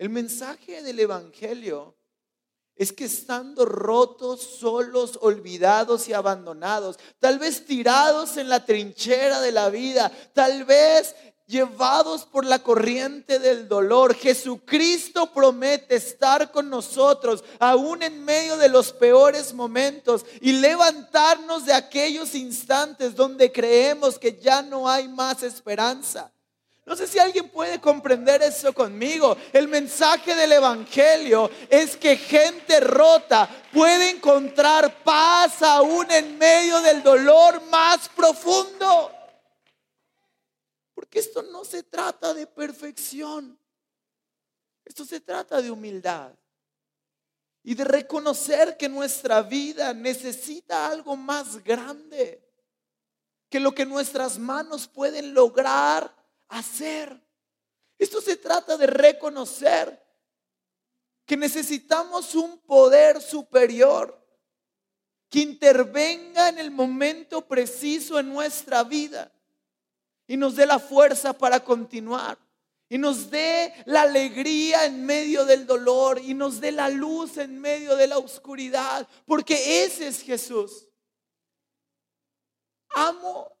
El 0.00 0.08
mensaje 0.08 0.82
del 0.82 0.98
Evangelio 0.98 1.94
es 2.74 2.90
que 2.90 3.04
estando 3.04 3.66
rotos, 3.66 4.40
solos, 4.40 5.18
olvidados 5.20 6.08
y 6.08 6.14
abandonados, 6.14 6.96
tal 7.18 7.38
vez 7.38 7.66
tirados 7.66 8.38
en 8.38 8.48
la 8.48 8.64
trinchera 8.64 9.42
de 9.42 9.52
la 9.52 9.68
vida, 9.68 10.10
tal 10.32 10.64
vez 10.64 11.14
llevados 11.46 12.24
por 12.24 12.46
la 12.46 12.60
corriente 12.60 13.38
del 13.38 13.68
dolor, 13.68 14.14
Jesucristo 14.14 15.34
promete 15.34 15.96
estar 15.96 16.50
con 16.50 16.70
nosotros 16.70 17.44
aún 17.58 18.02
en 18.02 18.24
medio 18.24 18.56
de 18.56 18.70
los 18.70 18.94
peores 18.94 19.52
momentos 19.52 20.24
y 20.40 20.52
levantarnos 20.52 21.66
de 21.66 21.74
aquellos 21.74 22.34
instantes 22.34 23.14
donde 23.14 23.52
creemos 23.52 24.18
que 24.18 24.40
ya 24.40 24.62
no 24.62 24.88
hay 24.88 25.08
más 25.08 25.42
esperanza. 25.42 26.32
No 26.90 26.96
sé 26.96 27.06
si 27.06 27.20
alguien 27.20 27.48
puede 27.48 27.80
comprender 27.80 28.42
eso 28.42 28.72
conmigo. 28.72 29.36
El 29.52 29.68
mensaje 29.68 30.34
del 30.34 30.50
Evangelio 30.50 31.48
es 31.68 31.96
que 31.96 32.16
gente 32.16 32.80
rota 32.80 33.48
puede 33.72 34.10
encontrar 34.10 35.04
paz 35.04 35.62
aún 35.62 36.10
en 36.10 36.36
medio 36.36 36.80
del 36.80 37.00
dolor 37.00 37.62
más 37.66 38.08
profundo. 38.08 39.12
Porque 40.92 41.20
esto 41.20 41.44
no 41.44 41.64
se 41.64 41.84
trata 41.84 42.34
de 42.34 42.48
perfección. 42.48 43.56
Esto 44.84 45.04
se 45.04 45.20
trata 45.20 45.62
de 45.62 45.70
humildad 45.70 46.32
y 47.62 47.76
de 47.76 47.84
reconocer 47.84 48.76
que 48.76 48.88
nuestra 48.88 49.42
vida 49.42 49.94
necesita 49.94 50.88
algo 50.88 51.14
más 51.14 51.62
grande 51.62 52.44
que 53.48 53.60
lo 53.60 53.72
que 53.72 53.86
nuestras 53.86 54.40
manos 54.40 54.88
pueden 54.88 55.34
lograr 55.34 56.19
hacer. 56.50 57.20
Esto 57.98 58.20
se 58.20 58.36
trata 58.36 58.76
de 58.76 58.86
reconocer 58.86 60.00
que 61.24 61.36
necesitamos 61.36 62.34
un 62.34 62.58
poder 62.58 63.20
superior 63.20 64.20
que 65.28 65.40
intervenga 65.40 66.48
en 66.48 66.58
el 66.58 66.70
momento 66.70 67.46
preciso 67.46 68.18
en 68.18 68.28
nuestra 68.28 68.82
vida 68.82 69.32
y 70.26 70.36
nos 70.36 70.56
dé 70.56 70.66
la 70.66 70.78
fuerza 70.78 71.32
para 71.32 71.60
continuar 71.60 72.36
y 72.88 72.98
nos 72.98 73.30
dé 73.30 73.72
la 73.86 74.02
alegría 74.02 74.84
en 74.84 75.06
medio 75.06 75.44
del 75.44 75.64
dolor 75.64 76.18
y 76.18 76.34
nos 76.34 76.60
dé 76.60 76.72
la 76.72 76.88
luz 76.88 77.36
en 77.36 77.60
medio 77.60 77.94
de 77.94 78.08
la 78.08 78.18
oscuridad, 78.18 79.08
porque 79.24 79.84
ese 79.84 80.08
es 80.08 80.22
Jesús. 80.22 80.88
Amo 82.88 83.59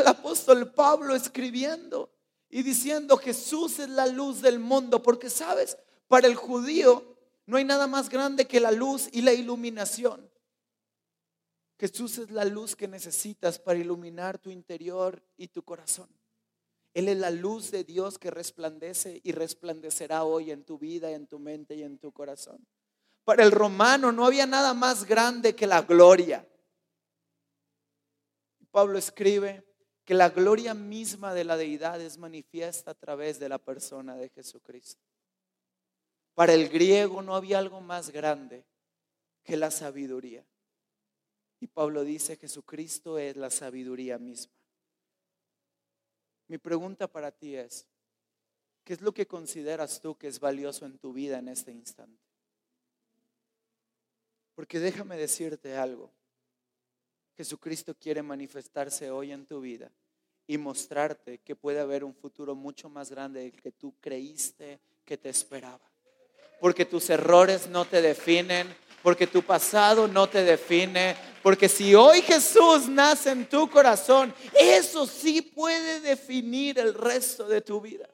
al 0.00 0.08
apóstol 0.08 0.72
Pablo 0.72 1.14
escribiendo 1.14 2.10
y 2.48 2.62
diciendo 2.62 3.16
Jesús 3.16 3.78
es 3.78 3.88
la 3.88 4.06
luz 4.06 4.40
del 4.40 4.58
mundo, 4.58 5.02
porque 5.02 5.30
sabes, 5.30 5.76
para 6.08 6.26
el 6.26 6.34
judío 6.34 7.16
no 7.46 7.56
hay 7.56 7.64
nada 7.64 7.86
más 7.86 8.08
grande 8.08 8.46
que 8.46 8.60
la 8.60 8.70
luz 8.70 9.08
y 9.12 9.22
la 9.22 9.32
iluminación. 9.32 10.30
Jesús 11.78 12.18
es 12.18 12.30
la 12.30 12.44
luz 12.44 12.76
que 12.76 12.88
necesitas 12.88 13.58
para 13.58 13.78
iluminar 13.78 14.38
tu 14.38 14.50
interior 14.50 15.22
y 15.36 15.48
tu 15.48 15.62
corazón. 15.62 16.08
Él 16.94 17.08
es 17.08 17.18
la 17.18 17.30
luz 17.30 17.72
de 17.72 17.82
Dios 17.82 18.18
que 18.18 18.30
resplandece 18.30 19.20
y 19.24 19.32
resplandecerá 19.32 20.22
hoy 20.22 20.52
en 20.52 20.64
tu 20.64 20.78
vida, 20.78 21.10
en 21.10 21.26
tu 21.26 21.40
mente 21.40 21.74
y 21.74 21.82
en 21.82 21.98
tu 21.98 22.12
corazón. 22.12 22.64
Para 23.24 23.42
el 23.42 23.50
romano 23.50 24.12
no 24.12 24.24
había 24.24 24.46
nada 24.46 24.74
más 24.74 25.04
grande 25.04 25.56
que 25.56 25.66
la 25.66 25.82
gloria. 25.82 26.46
Pablo 28.70 28.98
escribe, 28.98 29.64
que 30.04 30.14
la 30.14 30.28
gloria 30.28 30.74
misma 30.74 31.32
de 31.32 31.44
la 31.44 31.56
deidad 31.56 32.00
es 32.00 32.18
manifiesta 32.18 32.90
a 32.90 32.94
través 32.94 33.38
de 33.38 33.48
la 33.48 33.58
persona 33.58 34.16
de 34.16 34.28
Jesucristo. 34.28 35.02
Para 36.34 36.52
el 36.52 36.68
griego 36.68 37.22
no 37.22 37.34
había 37.34 37.58
algo 37.58 37.80
más 37.80 38.10
grande 38.10 38.64
que 39.42 39.56
la 39.56 39.70
sabiduría. 39.70 40.44
Y 41.60 41.66
Pablo 41.68 42.04
dice, 42.04 42.36
Jesucristo 42.36 43.18
es 43.18 43.36
la 43.36 43.50
sabiduría 43.50 44.18
misma. 44.18 44.52
Mi 46.48 46.58
pregunta 46.58 47.06
para 47.06 47.30
ti 47.30 47.56
es, 47.56 47.86
¿qué 48.84 48.92
es 48.92 49.00
lo 49.00 49.14
que 49.14 49.26
consideras 49.26 50.00
tú 50.00 50.16
que 50.16 50.28
es 50.28 50.38
valioso 50.38 50.84
en 50.84 50.98
tu 50.98 51.14
vida 51.14 51.38
en 51.38 51.48
este 51.48 51.72
instante? 51.72 52.20
Porque 54.54 54.78
déjame 54.78 55.16
decirte 55.16 55.76
algo. 55.76 56.10
Jesucristo 57.36 57.94
quiere 57.94 58.22
manifestarse 58.22 59.10
hoy 59.10 59.32
en 59.32 59.44
tu 59.44 59.60
vida 59.60 59.90
y 60.46 60.58
mostrarte 60.58 61.38
que 61.38 61.56
puede 61.56 61.80
haber 61.80 62.04
un 62.04 62.14
futuro 62.14 62.54
mucho 62.54 62.88
más 62.88 63.10
grande 63.10 63.40
del 63.40 63.60
que 63.60 63.72
tú 63.72 63.94
creíste 64.00 64.78
que 65.04 65.16
te 65.16 65.30
esperaba. 65.30 65.90
Porque 66.60 66.84
tus 66.84 67.10
errores 67.10 67.68
no 67.68 67.84
te 67.84 68.00
definen, 68.00 68.74
porque 69.02 69.26
tu 69.26 69.42
pasado 69.42 70.06
no 70.06 70.28
te 70.28 70.44
define, 70.44 71.16
porque 71.42 71.68
si 71.68 71.94
hoy 71.94 72.22
Jesús 72.22 72.88
nace 72.88 73.30
en 73.30 73.48
tu 73.48 73.68
corazón, 73.68 74.32
eso 74.58 75.06
sí 75.06 75.42
puede 75.42 76.00
definir 76.00 76.78
el 76.78 76.94
resto 76.94 77.48
de 77.48 77.60
tu 77.60 77.80
vida. 77.80 78.08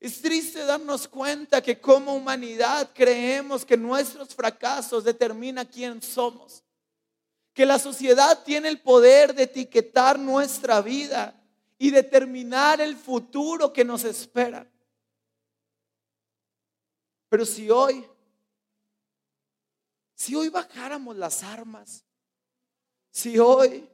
Es 0.00 0.20
triste 0.20 0.64
darnos 0.64 1.08
cuenta 1.08 1.62
que 1.62 1.80
como 1.80 2.14
humanidad 2.14 2.90
creemos 2.94 3.64
que 3.64 3.76
nuestros 3.76 4.34
fracasos 4.34 5.04
determinan 5.04 5.66
quién 5.66 6.00
somos 6.00 6.62
que 7.56 7.64
la 7.64 7.78
sociedad 7.78 8.44
tiene 8.44 8.68
el 8.68 8.82
poder 8.82 9.34
de 9.34 9.44
etiquetar 9.44 10.18
nuestra 10.18 10.82
vida 10.82 11.42
y 11.78 11.90
determinar 11.90 12.82
el 12.82 12.94
futuro 12.94 13.72
que 13.72 13.82
nos 13.82 14.04
espera. 14.04 14.70
Pero 17.30 17.46
si 17.46 17.70
hoy, 17.70 18.06
si 20.14 20.34
hoy 20.34 20.50
bajáramos 20.50 21.16
las 21.16 21.42
armas, 21.42 22.04
si 23.10 23.38
hoy 23.38 23.88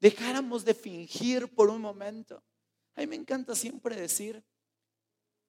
dejáramos 0.00 0.64
de 0.64 0.72
fingir 0.72 1.54
por 1.54 1.68
un 1.68 1.82
momento, 1.82 2.42
a 2.94 3.02
mí 3.02 3.06
me 3.08 3.16
encanta 3.16 3.54
siempre 3.54 3.94
decir 3.94 4.42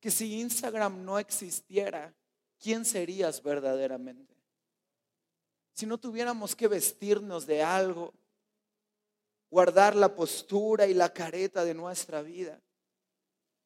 que 0.01 0.11
si 0.11 0.41
Instagram 0.41 1.05
no 1.05 1.17
existiera, 1.17 2.13
¿quién 2.59 2.83
serías 2.83 3.41
verdaderamente? 3.41 4.36
Si 5.77 5.85
no 5.85 5.99
tuviéramos 5.99 6.55
que 6.55 6.67
vestirnos 6.67 7.45
de 7.45 7.61
algo, 7.61 8.11
guardar 9.51 9.95
la 9.95 10.15
postura 10.15 10.87
y 10.87 10.95
la 10.95 11.13
careta 11.13 11.63
de 11.63 11.75
nuestra 11.75 12.23
vida, 12.23 12.59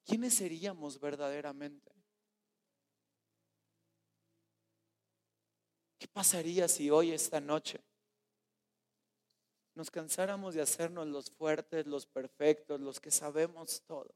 ¿quiénes 0.03 0.33
seríamos 0.33 0.99
verdaderamente? 0.99 1.89
¿Qué 5.97 6.09
pasaría 6.09 6.67
si 6.67 6.89
hoy, 6.89 7.11
esta 7.11 7.39
noche, 7.39 7.79
nos 9.73 9.89
cansáramos 9.89 10.53
de 10.53 10.61
hacernos 10.63 11.07
los 11.07 11.31
fuertes, 11.31 11.87
los 11.87 12.05
perfectos, 12.05 12.81
los 12.81 12.99
que 12.99 13.09
sabemos 13.09 13.83
todo? 13.83 14.13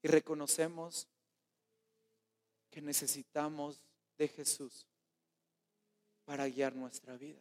Y 0.00 0.08
reconocemos 0.08 1.06
que 2.70 2.80
necesitamos 2.80 3.82
de 4.18 4.28
Jesús 4.28 4.86
para 6.24 6.46
guiar 6.48 6.74
nuestra 6.74 7.16
vida. 7.16 7.40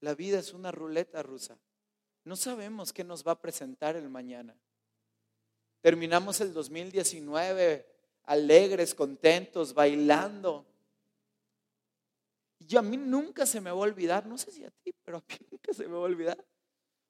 La 0.00 0.14
vida 0.14 0.38
es 0.38 0.54
una 0.54 0.70
ruleta 0.70 1.22
rusa. 1.22 1.58
No 2.24 2.36
sabemos 2.36 2.92
qué 2.92 3.04
nos 3.04 3.26
va 3.26 3.32
a 3.32 3.40
presentar 3.40 3.96
el 3.96 4.08
mañana. 4.08 4.56
Terminamos 5.80 6.40
el 6.40 6.52
2019 6.52 7.86
alegres, 8.24 8.94
contentos, 8.94 9.74
bailando. 9.74 10.64
Y 12.60 12.76
a 12.76 12.82
mí 12.82 12.96
nunca 12.96 13.46
se 13.46 13.60
me 13.60 13.70
va 13.70 13.76
a 13.76 13.80
olvidar, 13.80 14.26
no 14.26 14.38
sé 14.38 14.52
si 14.52 14.64
a 14.64 14.70
ti, 14.70 14.94
pero 15.04 15.18
a 15.18 15.24
mí 15.28 15.36
nunca 15.50 15.72
se 15.72 15.86
me 15.86 15.94
va 15.94 15.98
a 15.98 16.02
olvidar. 16.02 16.44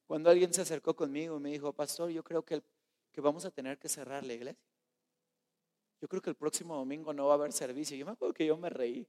Cuando 0.06 0.30
alguien 0.30 0.52
se 0.54 0.62
acercó 0.62 0.96
conmigo 0.96 1.37
y 1.37 1.40
me 1.40 1.50
dijo, 1.50 1.72
pastor, 1.72 2.10
yo 2.10 2.25
creo 2.25 2.42
que, 2.42 2.62
que 3.12 3.20
vamos 3.20 3.44
a 3.44 3.50
tener 3.50 3.78
que 3.78 3.88
cerrar 3.88 4.25
la 4.25 4.32
iglesia 4.32 4.67
yo 6.00 6.09
creo 6.09 6.23
que 6.23 6.31
el 6.31 6.37
próximo 6.37 6.76
domingo 6.76 7.12
no 7.12 7.26
va 7.26 7.33
a 7.33 7.37
haber 7.37 7.52
servicio. 7.52 7.97
Yo 7.97 8.07
me 8.07 8.12
acuerdo 8.12 8.35
que 8.35 8.47
yo 8.47 8.57
me 8.57 8.71
reí. 8.71 9.07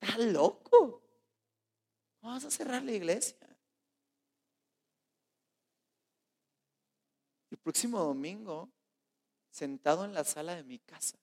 ¿Estás 0.00 0.18
loco? 0.18 1.02
Vamos 2.20 2.44
a 2.44 2.50
cerrar 2.50 2.82
la 2.82 2.92
iglesia. 2.92 3.36
El 7.50 7.58
próximo 7.58 7.98
domingo, 7.98 8.72
sentado 9.50 10.04
en 10.04 10.14
la 10.14 10.24
sala 10.24 10.56
de 10.56 10.64
mi 10.64 10.78
casa, 10.78 11.18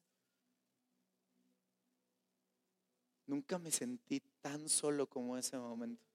nunca 3.25 3.57
me 3.57 3.71
sentí 3.71 4.21
tan 4.41 4.69
solo 4.69 5.07
como 5.07 5.37
ese 5.37 5.57
momento. 5.57 6.09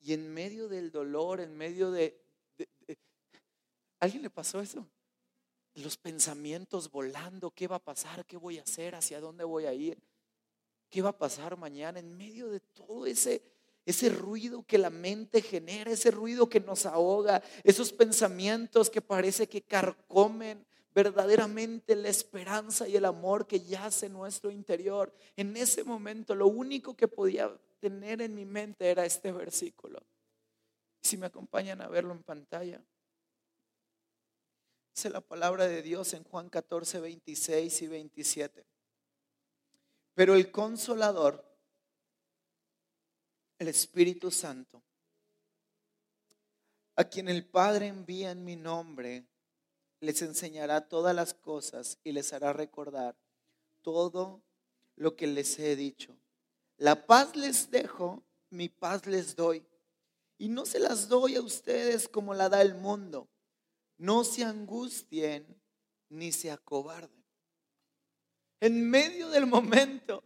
Y 0.00 0.12
en 0.14 0.34
medio 0.34 0.68
del 0.68 0.90
dolor, 0.90 1.40
en 1.40 1.56
medio 1.56 1.92
de 1.92 2.21
¿Alguien 4.02 4.22
le 4.22 4.30
pasó 4.30 4.60
eso? 4.60 4.84
Los 5.76 5.96
pensamientos 5.96 6.90
volando, 6.90 7.52
¿qué 7.52 7.68
va 7.68 7.76
a 7.76 7.84
pasar? 7.84 8.26
¿Qué 8.26 8.36
voy 8.36 8.58
a 8.58 8.62
hacer? 8.62 8.96
¿Hacia 8.96 9.20
dónde 9.20 9.44
voy 9.44 9.66
a 9.66 9.72
ir? 9.72 9.96
¿Qué 10.90 11.00
va 11.02 11.10
a 11.10 11.16
pasar 11.16 11.56
mañana? 11.56 12.00
En 12.00 12.16
medio 12.16 12.48
de 12.48 12.58
todo 12.58 13.06
ese, 13.06 13.42
ese 13.86 14.08
ruido 14.08 14.64
que 14.64 14.76
la 14.76 14.90
mente 14.90 15.40
genera, 15.40 15.92
ese 15.92 16.10
ruido 16.10 16.48
que 16.48 16.58
nos 16.58 16.84
ahoga, 16.84 17.44
esos 17.62 17.92
pensamientos 17.92 18.90
que 18.90 19.00
parece 19.00 19.48
que 19.48 19.62
carcomen 19.62 20.66
verdaderamente 20.92 21.94
la 21.94 22.08
esperanza 22.08 22.88
y 22.88 22.96
el 22.96 23.04
amor 23.04 23.46
que 23.46 23.60
yace 23.60 24.06
en 24.06 24.14
nuestro 24.14 24.50
interior. 24.50 25.14
En 25.36 25.56
ese 25.56 25.84
momento 25.84 26.34
lo 26.34 26.48
único 26.48 26.96
que 26.96 27.06
podía 27.06 27.56
tener 27.78 28.20
en 28.20 28.34
mi 28.34 28.46
mente 28.46 28.90
era 28.90 29.06
este 29.06 29.30
versículo. 29.30 30.02
Si 31.04 31.16
me 31.16 31.26
acompañan 31.26 31.80
a 31.82 31.86
verlo 31.86 32.10
en 32.10 32.24
pantalla. 32.24 32.82
Dice 34.94 35.08
la 35.08 35.22
palabra 35.22 35.66
de 35.66 35.80
Dios 35.80 36.12
en 36.12 36.22
Juan 36.24 36.50
14, 36.50 37.00
26 37.00 37.82
y 37.82 37.86
27. 37.86 38.66
Pero 40.14 40.34
el 40.34 40.50
consolador, 40.50 41.42
el 43.58 43.68
Espíritu 43.68 44.30
Santo, 44.30 44.82
a 46.96 47.04
quien 47.04 47.28
el 47.30 47.46
Padre 47.46 47.86
envía 47.86 48.32
en 48.32 48.44
mi 48.44 48.56
nombre, 48.56 49.24
les 50.00 50.20
enseñará 50.20 50.88
todas 50.88 51.14
las 51.14 51.32
cosas 51.32 51.98
y 52.04 52.12
les 52.12 52.34
hará 52.34 52.52
recordar 52.52 53.16
todo 53.80 54.42
lo 54.96 55.16
que 55.16 55.26
les 55.26 55.58
he 55.58 55.74
dicho. 55.74 56.14
La 56.76 57.06
paz 57.06 57.34
les 57.34 57.70
dejo, 57.70 58.22
mi 58.50 58.68
paz 58.68 59.06
les 59.06 59.36
doy. 59.36 59.64
Y 60.36 60.48
no 60.48 60.66
se 60.66 60.80
las 60.80 61.08
doy 61.08 61.36
a 61.36 61.40
ustedes 61.40 62.08
como 62.08 62.34
la 62.34 62.50
da 62.50 62.60
el 62.60 62.74
mundo. 62.74 63.31
No 63.98 64.24
se 64.24 64.44
angustien 64.44 65.60
ni 66.08 66.32
se 66.32 66.50
acobarden. 66.50 67.24
En 68.60 68.88
medio 68.88 69.28
del 69.30 69.46
momento 69.46 70.24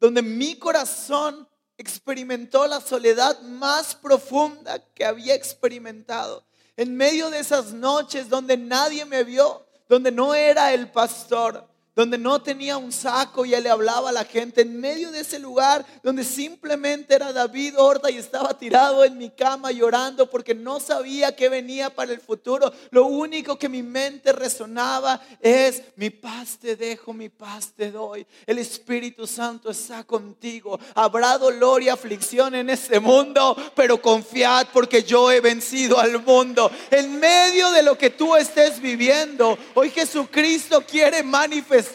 donde 0.00 0.22
mi 0.22 0.56
corazón 0.56 1.48
experimentó 1.76 2.66
la 2.66 2.80
soledad 2.80 3.40
más 3.42 3.94
profunda 3.94 4.78
que 4.94 5.04
había 5.04 5.34
experimentado, 5.34 6.44
en 6.76 6.96
medio 6.96 7.30
de 7.30 7.40
esas 7.40 7.72
noches 7.72 8.28
donde 8.28 8.56
nadie 8.56 9.04
me 9.04 9.24
vio, 9.24 9.66
donde 9.88 10.12
no 10.12 10.34
era 10.34 10.72
el 10.72 10.90
pastor, 10.90 11.67
donde 11.98 12.16
no 12.16 12.40
tenía 12.40 12.76
un 12.76 12.92
saco 12.92 13.44
y 13.44 13.54
él 13.54 13.64
le 13.64 13.70
hablaba 13.70 14.10
a 14.10 14.12
la 14.12 14.24
gente, 14.24 14.60
en 14.60 14.80
medio 14.80 15.10
de 15.10 15.18
ese 15.18 15.40
lugar 15.40 15.84
donde 16.04 16.22
simplemente 16.22 17.12
era 17.12 17.32
David 17.32 17.74
Horta 17.76 18.08
y 18.08 18.18
estaba 18.18 18.56
tirado 18.56 19.04
en 19.04 19.18
mi 19.18 19.30
cama 19.30 19.72
llorando 19.72 20.30
porque 20.30 20.54
no 20.54 20.78
sabía 20.78 21.34
qué 21.34 21.48
venía 21.48 21.90
para 21.90 22.12
el 22.12 22.20
futuro. 22.20 22.72
Lo 22.92 23.06
único 23.06 23.58
que 23.58 23.68
mi 23.68 23.82
mente 23.82 24.32
resonaba 24.32 25.20
es, 25.40 25.82
mi 25.96 26.10
paz 26.10 26.58
te 26.60 26.76
dejo, 26.76 27.12
mi 27.12 27.30
paz 27.30 27.72
te 27.74 27.90
doy. 27.90 28.24
El 28.46 28.58
Espíritu 28.58 29.26
Santo 29.26 29.68
está 29.68 30.04
contigo. 30.04 30.78
Habrá 30.94 31.36
dolor 31.36 31.82
y 31.82 31.88
aflicción 31.88 32.54
en 32.54 32.70
este 32.70 33.00
mundo, 33.00 33.56
pero 33.74 34.00
confiad 34.00 34.68
porque 34.72 35.02
yo 35.02 35.32
he 35.32 35.40
vencido 35.40 35.98
al 35.98 36.22
mundo. 36.22 36.70
En 36.92 37.18
medio 37.18 37.72
de 37.72 37.82
lo 37.82 37.98
que 37.98 38.10
tú 38.10 38.36
estés 38.36 38.80
viviendo, 38.80 39.58
hoy 39.74 39.90
Jesucristo 39.90 40.84
quiere 40.88 41.24
manifestar 41.24 41.87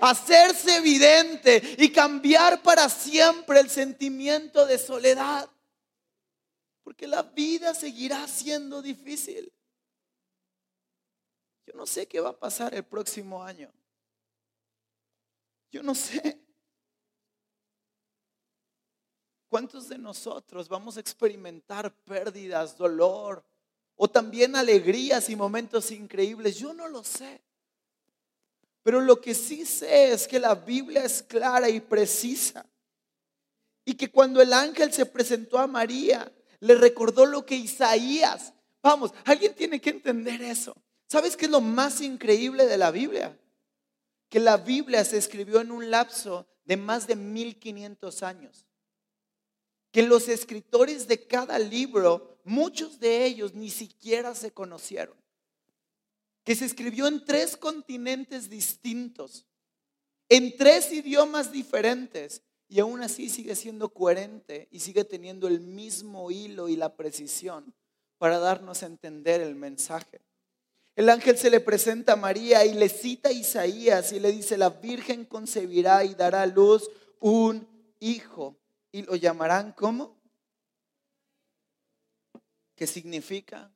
hacerse 0.00 0.76
evidente 0.76 1.62
y 1.78 1.90
cambiar 1.90 2.62
para 2.62 2.88
siempre 2.88 3.60
el 3.60 3.70
sentimiento 3.70 4.66
de 4.66 4.78
soledad. 4.78 5.48
Porque 6.82 7.06
la 7.06 7.22
vida 7.22 7.74
seguirá 7.74 8.26
siendo 8.28 8.80
difícil. 8.82 9.52
Yo 11.66 11.74
no 11.74 11.86
sé 11.86 12.06
qué 12.06 12.20
va 12.20 12.30
a 12.30 12.38
pasar 12.38 12.74
el 12.74 12.84
próximo 12.84 13.42
año. 13.42 13.72
Yo 15.70 15.82
no 15.82 15.94
sé. 15.94 16.40
¿Cuántos 19.48 19.88
de 19.88 19.98
nosotros 19.98 20.68
vamos 20.68 20.96
a 20.96 21.00
experimentar 21.00 21.94
pérdidas, 22.04 22.76
dolor 22.76 23.44
o 23.96 24.08
también 24.08 24.54
alegrías 24.54 25.28
y 25.30 25.36
momentos 25.36 25.90
increíbles? 25.90 26.56
Yo 26.56 26.72
no 26.72 26.88
lo 26.88 27.02
sé. 27.02 27.45
Pero 28.86 29.00
lo 29.00 29.20
que 29.20 29.34
sí 29.34 29.66
sé 29.66 30.12
es 30.12 30.28
que 30.28 30.38
la 30.38 30.54
Biblia 30.54 31.02
es 31.02 31.20
clara 31.20 31.68
y 31.68 31.80
precisa. 31.80 32.64
Y 33.84 33.94
que 33.94 34.12
cuando 34.12 34.40
el 34.40 34.52
ángel 34.52 34.92
se 34.92 35.04
presentó 35.04 35.58
a 35.58 35.66
María, 35.66 36.32
le 36.60 36.76
recordó 36.76 37.26
lo 37.26 37.44
que 37.44 37.56
Isaías. 37.56 38.52
Vamos, 38.80 39.12
alguien 39.24 39.56
tiene 39.56 39.80
que 39.80 39.90
entender 39.90 40.40
eso. 40.40 40.72
¿Sabes 41.08 41.36
qué 41.36 41.46
es 41.46 41.50
lo 41.50 41.60
más 41.60 42.00
increíble 42.00 42.66
de 42.66 42.78
la 42.78 42.92
Biblia? 42.92 43.36
Que 44.28 44.38
la 44.38 44.56
Biblia 44.56 45.04
se 45.04 45.16
escribió 45.16 45.60
en 45.60 45.72
un 45.72 45.90
lapso 45.90 46.46
de 46.64 46.76
más 46.76 47.08
de 47.08 47.16
1500 47.16 48.22
años. 48.22 48.66
Que 49.90 50.04
los 50.04 50.28
escritores 50.28 51.08
de 51.08 51.26
cada 51.26 51.58
libro, 51.58 52.38
muchos 52.44 53.00
de 53.00 53.24
ellos 53.24 53.52
ni 53.52 53.68
siquiera 53.68 54.32
se 54.36 54.52
conocieron 54.52 55.25
que 56.46 56.54
se 56.54 56.64
escribió 56.64 57.08
en 57.08 57.24
tres 57.24 57.56
continentes 57.56 58.48
distintos, 58.48 59.44
en 60.28 60.56
tres 60.56 60.92
idiomas 60.92 61.50
diferentes, 61.50 62.40
y 62.68 62.78
aún 62.78 63.02
así 63.02 63.28
sigue 63.28 63.56
siendo 63.56 63.88
coherente 63.88 64.68
y 64.70 64.78
sigue 64.78 65.04
teniendo 65.04 65.48
el 65.48 65.60
mismo 65.60 66.30
hilo 66.30 66.68
y 66.68 66.76
la 66.76 66.94
precisión 66.94 67.74
para 68.18 68.38
darnos 68.38 68.84
a 68.84 68.86
entender 68.86 69.40
el 69.40 69.56
mensaje. 69.56 70.20
El 70.94 71.08
ángel 71.08 71.36
se 71.36 71.50
le 71.50 71.58
presenta 71.58 72.12
a 72.12 72.16
María 72.16 72.64
y 72.64 72.74
le 72.74 72.88
cita 72.88 73.30
a 73.30 73.32
Isaías 73.32 74.12
y 74.12 74.20
le 74.20 74.30
dice, 74.30 74.56
la 74.56 74.70
Virgen 74.70 75.24
concebirá 75.24 76.04
y 76.04 76.14
dará 76.14 76.42
a 76.42 76.46
luz 76.46 76.88
un 77.18 77.66
hijo 77.98 78.56
y 78.92 79.02
lo 79.02 79.16
llamarán 79.16 79.72
¿cómo? 79.72 80.16
¿Qué 82.76 82.86
significa? 82.86 83.75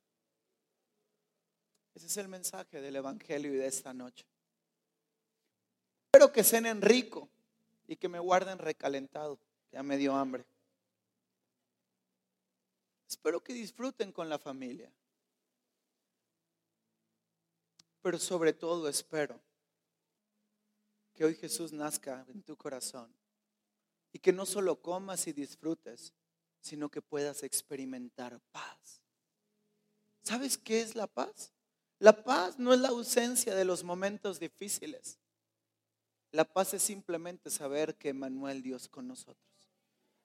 Ese 1.93 2.07
es 2.07 2.17
el 2.17 2.27
mensaje 2.27 2.81
del 2.81 2.95
Evangelio 2.95 3.53
y 3.53 3.57
de 3.57 3.67
esta 3.67 3.93
noche. 3.93 4.25
Espero 6.05 6.31
que 6.31 6.43
cenen 6.43 6.81
rico 6.81 7.29
y 7.87 7.95
que 7.95 8.09
me 8.09 8.19
guarden 8.19 8.57
recalentado. 8.57 9.37
Ya 9.71 9.83
me 9.83 9.97
dio 9.97 10.15
hambre. 10.15 10.45
Espero 13.07 13.43
que 13.43 13.53
disfruten 13.53 14.11
con 14.11 14.29
la 14.29 14.39
familia. 14.39 14.91
Pero 18.01 18.17
sobre 18.17 18.53
todo 18.53 18.87
espero 18.87 19.39
que 21.13 21.25
hoy 21.25 21.35
Jesús 21.35 21.71
nazca 21.71 22.25
en 22.29 22.41
tu 22.41 22.55
corazón 22.55 23.13
y 24.13 24.19
que 24.19 24.33
no 24.33 24.45
solo 24.45 24.81
comas 24.81 25.27
y 25.27 25.33
disfrutes, 25.33 26.13
sino 26.61 26.89
que 26.89 27.01
puedas 27.01 27.43
experimentar 27.43 28.39
paz. 28.51 29.01
¿Sabes 30.23 30.57
qué 30.57 30.81
es 30.81 30.95
la 30.95 31.07
paz? 31.07 31.51
La 32.01 32.23
paz 32.23 32.57
no 32.57 32.73
es 32.73 32.79
la 32.79 32.87
ausencia 32.89 33.53
de 33.53 33.63
los 33.63 33.83
momentos 33.83 34.39
difíciles. 34.39 35.19
La 36.31 36.45
paz 36.45 36.73
es 36.73 36.81
simplemente 36.81 37.51
saber 37.51 37.93
que 37.93 38.11
Manuel 38.11 38.63
Dios 38.63 38.87
con 38.87 39.07
nosotros. 39.07 39.45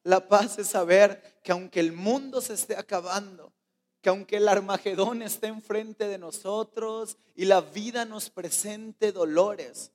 La 0.03 0.27
paz 0.27 0.59
es 0.59 0.69
saber 0.69 1.39
que 1.45 1.53
aunque 1.53 1.81
el 1.81 1.93
mundo 1.93 2.41
se 2.41 2.55
esté 2.55 2.77
acabando, 2.77 3.53
que 4.01 4.09
aunque 4.09 4.39
el 4.39 4.49
Armagedón 4.49 5.21
esté 5.21 5.49
enfrente 5.49 6.09
de 6.09 6.17
nosotros 6.17 7.19
y 7.35 7.45
la 7.45 7.61
vida 7.61 8.07
nos 8.07 8.31
presente 8.31 9.13
dolores, 9.13 9.93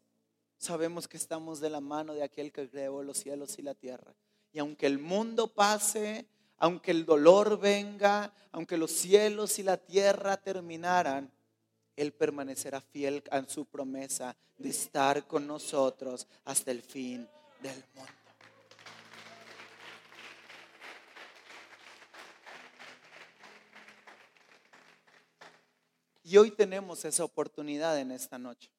sabemos 0.57 1.07
que 1.07 1.17
estamos 1.17 1.59
de 1.61 1.71
la 1.71 1.81
mano 1.81 2.13
de 2.13 2.21
aquel 2.21 2.51
que 2.51 2.69
creó 2.69 3.01
los 3.01 3.17
cielos 3.17 3.57
y 3.57 3.63
la 3.63 3.73
tierra. 3.73 4.13
Y 4.53 4.59
aunque 4.59 4.85
el 4.85 4.99
mundo 4.99 5.47
pase, 5.47 6.27
aunque 6.57 6.91
el 6.91 7.07
dolor 7.07 7.59
venga, 7.59 8.31
aunque 8.51 8.77
los 8.77 8.91
cielos 8.91 9.57
y 9.57 9.63
la 9.63 9.77
tierra 9.77 10.37
terminaran, 10.37 11.31
él 11.95 12.13
permanecerá 12.13 12.81
fiel 12.81 13.23
a 13.31 13.43
su 13.47 13.65
promesa 13.65 14.35
de 14.57 14.69
estar 14.69 15.27
con 15.27 15.47
nosotros 15.47 16.27
hasta 16.45 16.71
el 16.71 16.81
fin 16.81 17.27
del 17.61 17.83
mundo. 17.95 18.11
Y 26.23 26.37
hoy 26.37 26.51
tenemos 26.51 27.03
esa 27.03 27.25
oportunidad 27.25 27.99
en 27.99 28.11
esta 28.11 28.39
noche. 28.39 28.71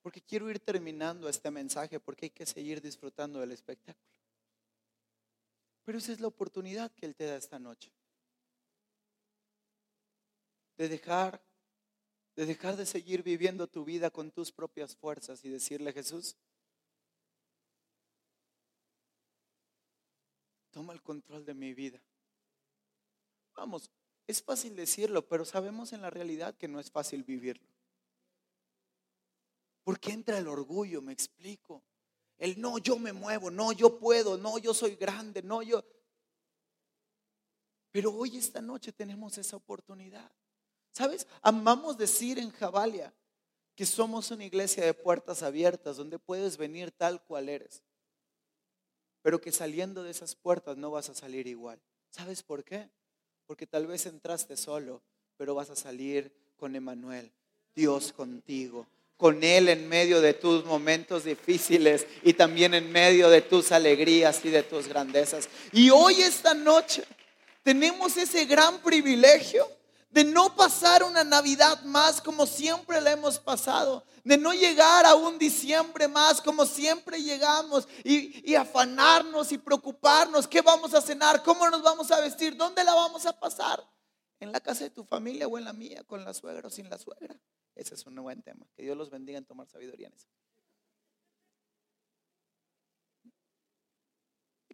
Porque 0.00 0.22
quiero 0.22 0.48
ir 0.48 0.58
terminando 0.58 1.28
este 1.28 1.50
mensaje 1.50 2.00
porque 2.00 2.26
hay 2.26 2.30
que 2.30 2.46
seguir 2.46 2.80
disfrutando 2.80 3.40
del 3.40 3.52
espectáculo. 3.52 4.08
Pero 5.84 5.98
esa 5.98 6.12
es 6.12 6.20
la 6.20 6.28
oportunidad 6.28 6.90
que 6.92 7.04
Él 7.04 7.14
te 7.14 7.26
da 7.26 7.36
esta 7.36 7.58
noche 7.58 7.92
de 10.78 10.88
dejar 10.88 11.42
de 12.38 12.46
dejar 12.46 12.76
de 12.76 12.86
seguir 12.86 13.24
viviendo 13.24 13.66
tu 13.66 13.84
vida 13.84 14.10
con 14.10 14.30
tus 14.30 14.52
propias 14.52 14.94
fuerzas 14.94 15.44
y 15.44 15.48
decirle, 15.48 15.92
Jesús, 15.92 16.36
toma 20.70 20.92
el 20.92 21.02
control 21.02 21.44
de 21.44 21.54
mi 21.54 21.74
vida. 21.74 22.00
Vamos, 23.56 23.90
es 24.28 24.40
fácil 24.40 24.76
decirlo, 24.76 25.26
pero 25.26 25.44
sabemos 25.44 25.92
en 25.92 26.00
la 26.00 26.10
realidad 26.10 26.54
que 26.56 26.68
no 26.68 26.78
es 26.78 26.92
fácil 26.92 27.24
vivirlo. 27.24 27.66
Porque 29.82 30.12
entra 30.12 30.38
el 30.38 30.46
orgullo, 30.46 31.02
me 31.02 31.12
explico. 31.12 31.82
El 32.36 32.60
no, 32.60 32.78
yo 32.78 33.00
me 33.00 33.12
muevo, 33.12 33.50
no, 33.50 33.72
yo 33.72 33.98
puedo, 33.98 34.38
no, 34.38 34.58
yo 34.58 34.72
soy 34.74 34.94
grande, 34.94 35.42
no, 35.42 35.60
yo... 35.60 35.84
Pero 37.90 38.12
hoy, 38.14 38.36
esta 38.36 38.60
noche, 38.60 38.92
tenemos 38.92 39.38
esa 39.38 39.56
oportunidad. 39.56 40.30
¿Sabes? 40.98 41.28
Amamos 41.42 41.96
decir 41.96 42.40
en 42.40 42.50
Jabalia 42.50 43.14
que 43.76 43.86
somos 43.86 44.32
una 44.32 44.44
iglesia 44.44 44.84
de 44.84 44.94
puertas 44.94 45.44
abiertas, 45.44 45.96
donde 45.96 46.18
puedes 46.18 46.56
venir 46.56 46.90
tal 46.90 47.22
cual 47.22 47.48
eres. 47.48 47.84
Pero 49.22 49.40
que 49.40 49.52
saliendo 49.52 50.02
de 50.02 50.10
esas 50.10 50.34
puertas 50.34 50.76
no 50.76 50.90
vas 50.90 51.08
a 51.08 51.14
salir 51.14 51.46
igual. 51.46 51.78
¿Sabes 52.10 52.42
por 52.42 52.64
qué? 52.64 52.90
Porque 53.46 53.64
tal 53.64 53.86
vez 53.86 54.06
entraste 54.06 54.56
solo, 54.56 55.00
pero 55.36 55.54
vas 55.54 55.70
a 55.70 55.76
salir 55.76 56.32
con 56.56 56.74
Emanuel, 56.74 57.30
Dios 57.76 58.12
contigo, 58.12 58.88
con 59.16 59.44
Él 59.44 59.68
en 59.68 59.88
medio 59.88 60.20
de 60.20 60.34
tus 60.34 60.64
momentos 60.64 61.22
difíciles 61.22 62.08
y 62.24 62.32
también 62.32 62.74
en 62.74 62.90
medio 62.90 63.30
de 63.30 63.42
tus 63.42 63.70
alegrías 63.70 64.44
y 64.44 64.50
de 64.50 64.64
tus 64.64 64.88
grandezas. 64.88 65.48
Y 65.70 65.90
hoy, 65.90 66.22
esta 66.22 66.54
noche, 66.54 67.04
tenemos 67.62 68.16
ese 68.16 68.46
gran 68.46 68.82
privilegio 68.82 69.77
de 70.10 70.24
no 70.24 70.54
pasar 70.56 71.02
una 71.02 71.22
Navidad 71.24 71.82
más 71.82 72.20
como 72.20 72.46
siempre 72.46 73.00
la 73.00 73.12
hemos 73.12 73.38
pasado, 73.38 74.04
de 74.24 74.36
no 74.38 74.52
llegar 74.52 75.06
a 75.06 75.14
un 75.14 75.38
diciembre 75.38 76.08
más 76.08 76.40
como 76.40 76.64
siempre 76.64 77.22
llegamos 77.22 77.86
y, 78.04 78.50
y, 78.50 78.54
afanarnos 78.54 79.52
y 79.52 79.58
preocuparnos, 79.58 80.48
¿qué 80.48 80.62
vamos 80.62 80.94
a 80.94 81.00
cenar? 81.00 81.42
¿Cómo 81.42 81.68
nos 81.68 81.82
vamos 81.82 82.10
a 82.10 82.20
vestir? 82.20 82.56
¿Dónde 82.56 82.84
la 82.84 82.94
vamos 82.94 83.26
a 83.26 83.38
pasar? 83.38 83.82
¿En 84.40 84.52
la 84.52 84.60
casa 84.60 84.84
de 84.84 84.90
tu 84.90 85.04
familia 85.04 85.46
o 85.48 85.58
en 85.58 85.64
la 85.64 85.72
mía, 85.72 86.04
con 86.04 86.24
la 86.24 86.32
suegra 86.32 86.68
o 86.68 86.70
sin 86.70 86.88
la 86.88 86.98
suegra? 86.98 87.38
Ese 87.74 87.94
es 87.94 88.06
un 88.06 88.14
buen 88.16 88.42
tema. 88.42 88.66
Que 88.76 88.82
Dios 88.82 88.96
los 88.96 89.10
bendiga 89.10 89.38
en 89.38 89.44
tomar 89.44 89.68
sabiduría 89.68 90.06
en 90.06 90.14
eso. 90.14 90.28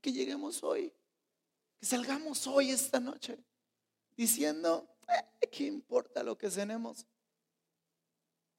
Que 0.01 0.13
lleguemos 0.13 0.63
hoy 0.63 0.93
salgamos 1.85 2.47
hoy, 2.47 2.71
esta 2.71 2.99
noche, 2.99 3.39
diciendo, 4.17 4.89
¿qué 5.51 5.65
importa 5.65 6.23
lo 6.23 6.37
que 6.37 6.51
tenemos? 6.51 7.07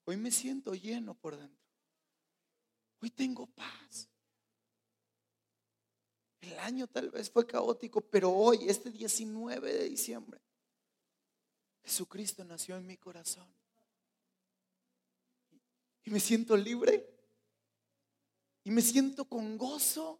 Hoy 0.06 0.18
me 0.18 0.32
siento 0.32 0.74
lleno 0.74 1.14
por 1.16 1.36
dentro. 1.38 1.66
Hoy 3.02 3.10
tengo 3.10 3.48
paz. 3.48 4.08
El 6.42 6.58
año 6.60 6.88
tal 6.88 7.10
vez 7.10 7.30
fue 7.32 7.48
caótico, 7.48 8.02
pero 8.02 8.32
hoy, 8.32 8.70
este 8.70 8.92
19 8.92 9.74
de 9.74 9.90
diciembre, 9.90 10.40
Jesucristo 11.84 12.44
nació 12.44 12.78
en 12.78 12.86
mi 12.86 12.98
corazón. 12.98 13.48
Y 16.04 16.12
me 16.12 16.20
siento 16.20 16.56
libre. 16.56 17.10
Y 18.64 18.72
me 18.72 18.82
siento 18.82 19.26
con 19.26 19.58
gozo 19.58 20.20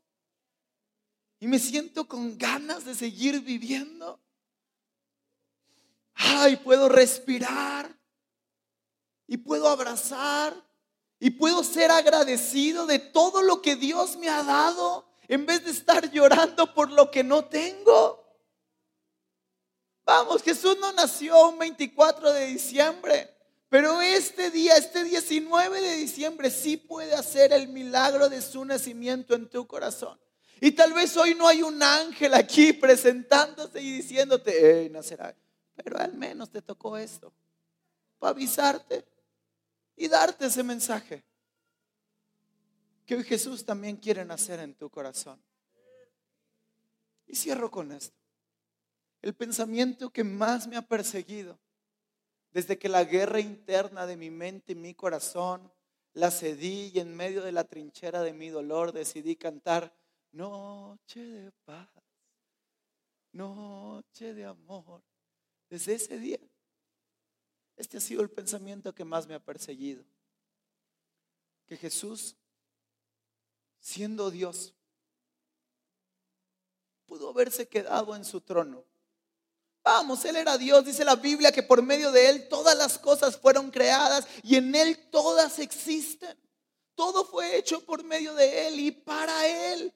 y 1.40 1.48
me 1.48 1.60
siento 1.60 2.08
con 2.08 2.38
ganas 2.38 2.86
de 2.86 2.96
seguir 2.96 3.42
viviendo. 3.42 4.20
Ay, 6.16 6.56
puedo 6.58 6.90
respirar 6.90 7.94
y 9.28 9.38
puedo 9.38 9.68
abrazar 9.68 10.56
y 11.20 11.32
puedo 11.32 11.64
ser 11.64 11.92
agradecido 11.92 12.86
de 12.86 13.00
todo 13.00 13.42
lo 13.42 13.62
que 13.62 13.76
Dios 13.76 14.18
me 14.18 14.30
ha 14.30 14.44
dado 14.44 15.08
en 15.28 15.46
vez 15.46 15.64
de 15.64 15.72
estar 15.72 16.12
llorando 16.12 16.74
por 16.74 16.92
lo 16.92 17.12
que 17.12 17.24
no 17.24 17.46
tengo. 17.46 18.24
Vamos, 20.06 20.44
Jesús 20.44 20.78
no 20.80 20.92
nació 20.94 21.50
un 21.50 21.58
24 21.58 22.32
de 22.32 22.46
diciembre, 22.48 23.36
pero 23.70 24.02
este 24.02 24.52
día, 24.52 24.78
este 24.78 25.04
19 25.04 25.82
de 25.82 25.96
diciembre, 25.96 26.52
sí 26.52 26.78
puede 26.78 27.16
hacer 27.16 27.52
el 27.54 27.70
milagro 27.70 28.30
de 28.30 28.42
su 28.42 28.64
nacimiento 28.64 29.34
en 29.34 29.50
tu 29.50 29.66
corazón. 29.66 30.20
Y 30.62 30.72
tal 30.72 30.94
vez 30.94 31.18
hoy 31.18 31.34
no 31.34 31.48
hay 31.48 31.64
un 31.64 31.82
ángel 31.82 32.36
aquí 32.36 32.72
presentándose 32.72 33.82
y 33.82 33.98
diciéndote, 33.98 34.54
hey, 34.62 34.90
nacerá. 34.92 35.36
Pero 35.76 35.98
al 35.98 36.14
menos 36.14 36.50
te 36.50 36.62
tocó 36.62 36.98
esto. 36.98 37.34
Para 38.20 38.32
avisarte 38.32 39.06
y 39.96 40.08
darte 40.08 40.46
ese 40.46 40.64
mensaje. 40.64 41.24
Que 43.06 43.16
hoy 43.16 43.24
Jesús 43.24 43.66
también 43.66 43.98
quiere 43.98 44.26
nacer 44.26 44.60
en 44.60 44.74
tu 44.74 44.90
corazón. 44.90 45.40
Y 47.28 47.36
cierro 47.36 47.70
con 47.70 47.92
esto. 47.92 48.16
El 49.22 49.34
pensamiento 49.34 50.12
que 50.12 50.24
más 50.24 50.68
me 50.68 50.78
ha 50.78 50.82
perseguido 50.82 51.58
desde 52.56 52.78
que 52.78 52.88
la 52.88 53.04
guerra 53.04 53.42
interna 53.42 54.06
de 54.06 54.16
mi 54.16 54.30
mente 54.30 54.72
y 54.72 54.76
mi 54.76 54.94
corazón 54.94 55.70
la 56.14 56.32
cedí 56.32 56.92
y 56.94 57.00
en 57.00 57.14
medio 57.14 57.44
de 57.44 57.52
la 57.52 57.66
trinchera 57.66 58.22
de 58.22 58.32
mi 58.32 58.48
dolor 58.48 58.94
decidí 58.94 59.36
cantar 59.36 59.94
noche 60.32 61.20
de 61.20 61.52
paz, 61.66 61.90
noche 63.34 64.34
de 64.34 64.46
amor. 64.46 65.04
Desde 65.76 65.96
ese 65.96 66.18
día, 66.18 66.40
este 67.76 67.98
ha 67.98 68.00
sido 68.00 68.22
el 68.22 68.30
pensamiento 68.30 68.96
que 68.96 69.04
más 69.04 69.28
me 69.28 69.34
ha 69.34 69.44
perseguido. 69.44 70.06
Que 71.68 71.76
Jesús, 71.76 72.38
siendo 73.82 74.32
Dios, 74.32 74.74
pudo 77.06 77.28
haberse 77.28 77.68
quedado 77.68 78.16
en 78.16 78.24
su 78.24 78.40
trono. 78.40 78.86
Vamos, 79.84 80.24
Él 80.24 80.38
era 80.38 80.58
Dios, 80.58 80.86
dice 80.86 81.04
la 81.04 81.18
Biblia 81.18 81.52
que 81.52 81.62
por 81.62 81.82
medio 81.82 82.10
de 82.14 82.30
Él 82.30 82.48
todas 82.48 82.78
las 82.78 82.98
cosas 82.98 83.36
fueron 83.36 83.70
creadas 83.70 84.26
y 84.44 84.56
en 84.56 84.74
Él 84.76 85.10
todas 85.12 85.60
existen. 85.60 86.40
Todo 86.96 87.26
fue 87.26 87.58
hecho 87.58 87.84
por 87.84 88.02
medio 88.02 88.34
de 88.34 88.70
Él 88.70 88.80
y 88.80 88.92
para 88.92 89.46
Él. 89.74 89.94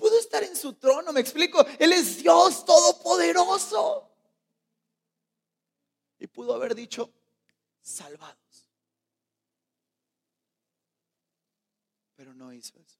Pudo 0.00 0.18
estar 0.18 0.42
en 0.42 0.56
su 0.56 0.72
trono, 0.72 1.12
me 1.12 1.20
explico. 1.20 1.62
Él 1.78 1.92
es 1.92 2.16
Dios 2.16 2.64
todopoderoso. 2.64 4.10
Y 6.18 6.26
pudo 6.26 6.54
haber 6.54 6.74
dicho, 6.74 7.12
salvados. 7.82 8.66
Pero 12.16 12.32
no 12.32 12.50
hizo 12.50 12.78
eso. 12.78 12.98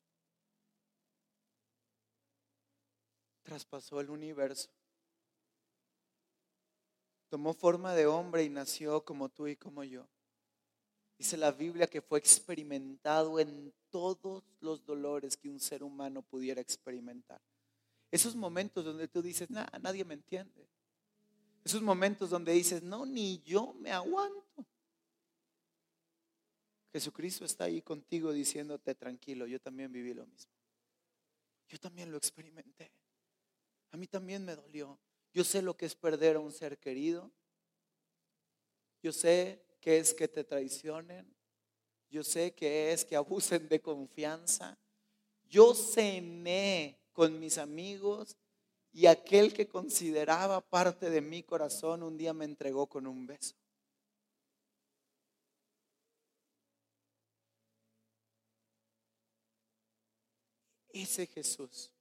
Traspasó 3.42 3.98
el 4.00 4.10
universo. 4.10 4.68
Tomó 7.30 7.54
forma 7.54 7.94
de 7.94 8.06
hombre 8.06 8.44
y 8.44 8.50
nació 8.50 9.06
como 9.06 9.30
tú 9.30 9.46
y 9.46 9.56
como 9.56 9.84
yo. 9.84 10.06
Dice 11.20 11.36
la 11.36 11.52
Biblia 11.52 11.86
que 11.86 12.00
fue 12.00 12.18
experimentado 12.18 13.38
en 13.38 13.74
todos 13.90 14.42
los 14.60 14.86
dolores 14.86 15.36
que 15.36 15.50
un 15.50 15.60
ser 15.60 15.82
humano 15.82 16.22
pudiera 16.22 16.62
experimentar. 16.62 17.42
Esos 18.10 18.34
momentos 18.34 18.86
donde 18.86 19.06
tú 19.06 19.20
dices, 19.20 19.50
nada, 19.50 19.70
nadie 19.82 20.02
me 20.02 20.14
entiende. 20.14 20.66
Esos 21.62 21.82
momentos 21.82 22.30
donde 22.30 22.52
dices, 22.52 22.82
no, 22.82 23.04
ni 23.04 23.38
yo 23.42 23.74
me 23.74 23.92
aguanto. 23.92 24.64
Jesucristo 26.90 27.44
está 27.44 27.64
ahí 27.64 27.82
contigo 27.82 28.32
diciéndote, 28.32 28.94
tranquilo, 28.94 29.46
yo 29.46 29.60
también 29.60 29.92
viví 29.92 30.14
lo 30.14 30.26
mismo. 30.26 30.54
Yo 31.68 31.78
también 31.78 32.10
lo 32.10 32.16
experimenté. 32.16 32.90
A 33.90 33.98
mí 33.98 34.06
también 34.06 34.42
me 34.42 34.56
dolió. 34.56 34.98
Yo 35.34 35.44
sé 35.44 35.60
lo 35.60 35.76
que 35.76 35.84
es 35.84 35.94
perder 35.94 36.36
a 36.36 36.40
un 36.40 36.50
ser 36.50 36.78
querido. 36.78 37.30
Yo 39.02 39.12
sé 39.12 39.69
que 39.80 39.98
es 39.98 40.14
que 40.14 40.28
te 40.28 40.44
traicionen. 40.44 41.26
Yo 42.10 42.22
sé 42.22 42.52
que 42.52 42.92
es 42.92 43.04
que 43.04 43.16
abusen 43.16 43.68
de 43.68 43.80
confianza. 43.80 44.78
Yo 45.48 45.74
cené 45.74 46.98
con 47.12 47.38
mis 47.40 47.58
amigos 47.58 48.36
y 48.92 49.06
aquel 49.06 49.52
que 49.52 49.68
consideraba 49.68 50.60
parte 50.60 51.10
de 51.10 51.20
mi 51.20 51.42
corazón 51.42 52.02
un 52.02 52.16
día 52.16 52.32
me 52.32 52.44
entregó 52.44 52.86
con 52.86 53.06
un 53.06 53.26
beso. 53.26 53.54
Ese 60.92 61.26
Jesús 61.26 61.92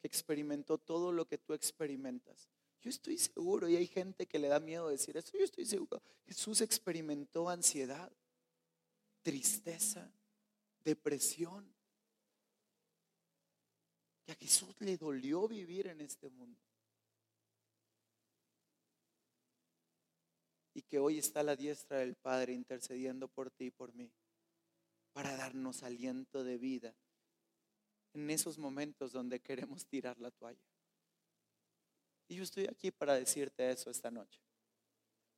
que 0.00 0.08
experimentó 0.08 0.78
todo 0.78 1.12
lo 1.12 1.26
que 1.26 1.38
tú 1.38 1.54
experimentas 1.54 2.50
yo 2.86 2.90
estoy 2.90 3.18
seguro, 3.18 3.68
y 3.68 3.74
hay 3.74 3.88
gente 3.88 4.26
que 4.26 4.38
le 4.38 4.46
da 4.46 4.60
miedo 4.60 4.88
decir 4.88 5.16
eso, 5.16 5.36
yo 5.36 5.42
estoy 5.42 5.66
seguro. 5.66 6.00
Jesús 6.24 6.60
experimentó 6.60 7.48
ansiedad, 7.48 8.12
tristeza, 9.22 10.08
depresión. 10.84 11.68
Y 14.24 14.30
a 14.30 14.34
Jesús 14.36 14.76
le 14.78 14.96
dolió 14.96 15.48
vivir 15.48 15.88
en 15.88 16.00
este 16.00 16.30
mundo. 16.30 16.60
Y 20.72 20.82
que 20.82 21.00
hoy 21.00 21.18
está 21.18 21.40
a 21.40 21.42
la 21.42 21.56
diestra 21.56 21.98
del 21.98 22.14
Padre 22.14 22.52
intercediendo 22.52 23.26
por 23.26 23.50
ti 23.50 23.64
y 23.64 23.70
por 23.72 23.92
mí, 23.94 24.12
para 25.12 25.36
darnos 25.36 25.82
aliento 25.82 26.44
de 26.44 26.56
vida 26.56 26.94
en 28.12 28.30
esos 28.30 28.58
momentos 28.58 29.10
donde 29.10 29.40
queremos 29.40 29.86
tirar 29.86 30.20
la 30.20 30.30
toalla. 30.30 30.75
Y 32.28 32.36
yo 32.36 32.42
estoy 32.42 32.66
aquí 32.66 32.90
para 32.90 33.14
decirte 33.14 33.70
eso 33.70 33.90
esta 33.90 34.10
noche. 34.10 34.40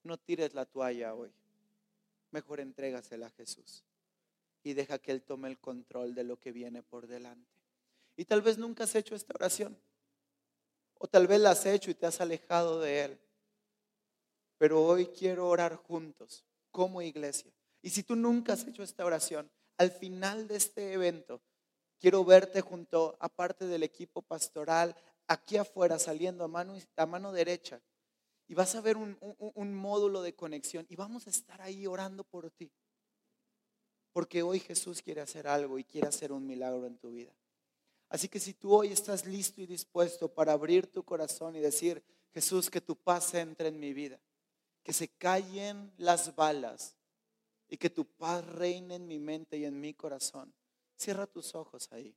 No 0.03 0.17
tires 0.17 0.55
la 0.55 0.65
toalla 0.65 1.15
hoy. 1.15 1.31
Mejor 2.31 2.61
entrégasela 2.61 3.27
a 3.27 3.31
Jesús 3.31 3.85
y 4.63 4.75
deja 4.75 4.99
que 4.99 5.13
Él 5.13 5.23
tome 5.23 5.49
el 5.49 5.59
control 5.59 6.15
de 6.15 6.25
lo 6.25 6.39
que 6.39 6.53
viene 6.53 6.83
por 6.83 7.07
delante. 7.07 7.51
Y 8.17 8.25
tal 8.25 8.43
vez 8.43 8.59
nunca 8.59 8.85
has 8.85 8.95
hecho 8.95 9.15
esta 9.15 9.35
oración. 9.35 9.79
O 10.99 11.07
tal 11.07 11.27
vez 11.27 11.41
la 11.41 11.51
has 11.51 11.65
hecho 11.67 11.91
y 11.91 11.95
te 11.95 12.07
has 12.07 12.21
alejado 12.21 12.81
de 12.81 13.05
Él. 13.05 13.19
Pero 14.59 14.85
hoy 14.85 15.07
quiero 15.07 15.49
orar 15.49 15.77
juntos 15.77 16.45
como 16.71 17.01
iglesia. 17.01 17.53
Y 17.81 17.91
si 17.91 18.03
tú 18.03 18.17
nunca 18.17 18.55
has 18.55 18.67
hecho 18.67 18.83
esta 18.83 19.05
oración, 19.05 19.49
al 19.77 19.93
final 19.93 20.49
de 20.49 20.57
este 20.57 20.93
evento, 20.93 21.41
quiero 22.01 22.25
verte 22.25 22.61
junto, 22.61 23.17
aparte 23.21 23.67
del 23.67 23.85
equipo 23.85 24.23
pastoral, 24.23 24.97
aquí 25.29 25.57
afuera, 25.57 25.99
saliendo 25.99 26.43
a 26.43 26.49
mano, 26.49 26.77
a 26.97 27.07
mano 27.07 27.33
derecha. 27.33 27.81
Y 28.49 28.55
vas 28.55 28.75
a 28.75 28.81
ver 28.81 28.97
un, 28.97 29.17
un 29.21 29.75
módulo 29.75 30.23
de 30.23 30.35
conexión 30.35 30.87
y 30.89 30.97
vamos 30.97 31.27
a 31.27 31.31
estar 31.31 31.61
ahí 31.61 31.87
orando 31.87 32.25
por 32.25 32.51
ti. 32.51 32.73
Porque 34.13 34.43
hoy 34.43 34.59
Jesús 34.59 35.03
quiere 35.03 35.21
hacer 35.21 35.47
algo 35.47 35.79
y 35.79 35.85
quiere 35.85 36.09
hacer 36.09 36.33
un 36.33 36.47
milagro 36.47 36.87
en 36.87 36.97
tu 36.97 37.11
vida. 37.11 37.33
Así 38.09 38.29
que 38.29 38.41
si 38.41 38.55
tú 38.55 38.75
hoy 38.75 38.89
estás 38.89 39.27
listo 39.27 39.61
y 39.61 39.67
dispuesto 39.67 40.33
para 40.33 40.53
abrir 40.53 40.87
tu 40.87 41.05
corazón 41.05 41.57
y 41.57 41.61
decir, 41.61 42.03
Jesús, 42.33 42.71
que 42.71 42.81
tu 42.81 42.97
paz 42.97 43.35
entre 43.35 43.69
en 43.69 43.79
mi 43.79 43.93
vida, 43.93 44.19
que 44.83 44.95
se 44.95 45.09
callen 45.09 45.93
las 45.99 46.35
balas 46.35 46.97
y 47.69 47.77
que 47.77 47.91
tu 47.91 48.07
paz 48.07 48.47
reine 48.47 48.95
en 48.95 49.07
mi 49.07 49.19
mente 49.19 49.59
y 49.59 49.67
en 49.67 49.79
mi 49.79 49.93
corazón. 49.93 50.55
Cierra 50.97 51.27
tus 51.27 51.55
ojos 51.55 51.89
ahí. 51.93 52.17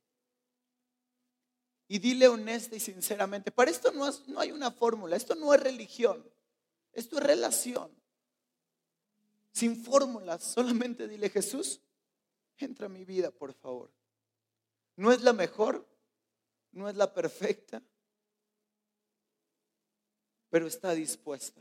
Y 1.92 1.98
dile 1.98 2.26
honesta 2.26 2.74
y 2.74 2.80
sinceramente, 2.80 3.50
para 3.50 3.70
esto 3.70 3.92
no, 3.92 4.10
no 4.28 4.40
hay 4.40 4.50
una 4.50 4.70
fórmula, 4.70 5.14
esto 5.14 5.34
no 5.34 5.52
es 5.52 5.60
religión, 5.60 6.26
esto 6.90 7.18
es 7.18 7.22
relación. 7.22 7.90
Sin 9.52 9.76
fórmulas, 9.76 10.42
solamente 10.42 11.06
dile 11.06 11.28
Jesús, 11.28 11.82
entra 12.56 12.86
a 12.86 12.88
mi 12.88 13.04
vida, 13.04 13.30
por 13.30 13.52
favor. 13.52 13.90
No 14.96 15.12
es 15.12 15.20
la 15.20 15.34
mejor, 15.34 15.86
no 16.70 16.88
es 16.88 16.96
la 16.96 17.12
perfecta, 17.12 17.82
pero 20.48 20.68
está 20.68 20.94
dispuesta. 20.94 21.60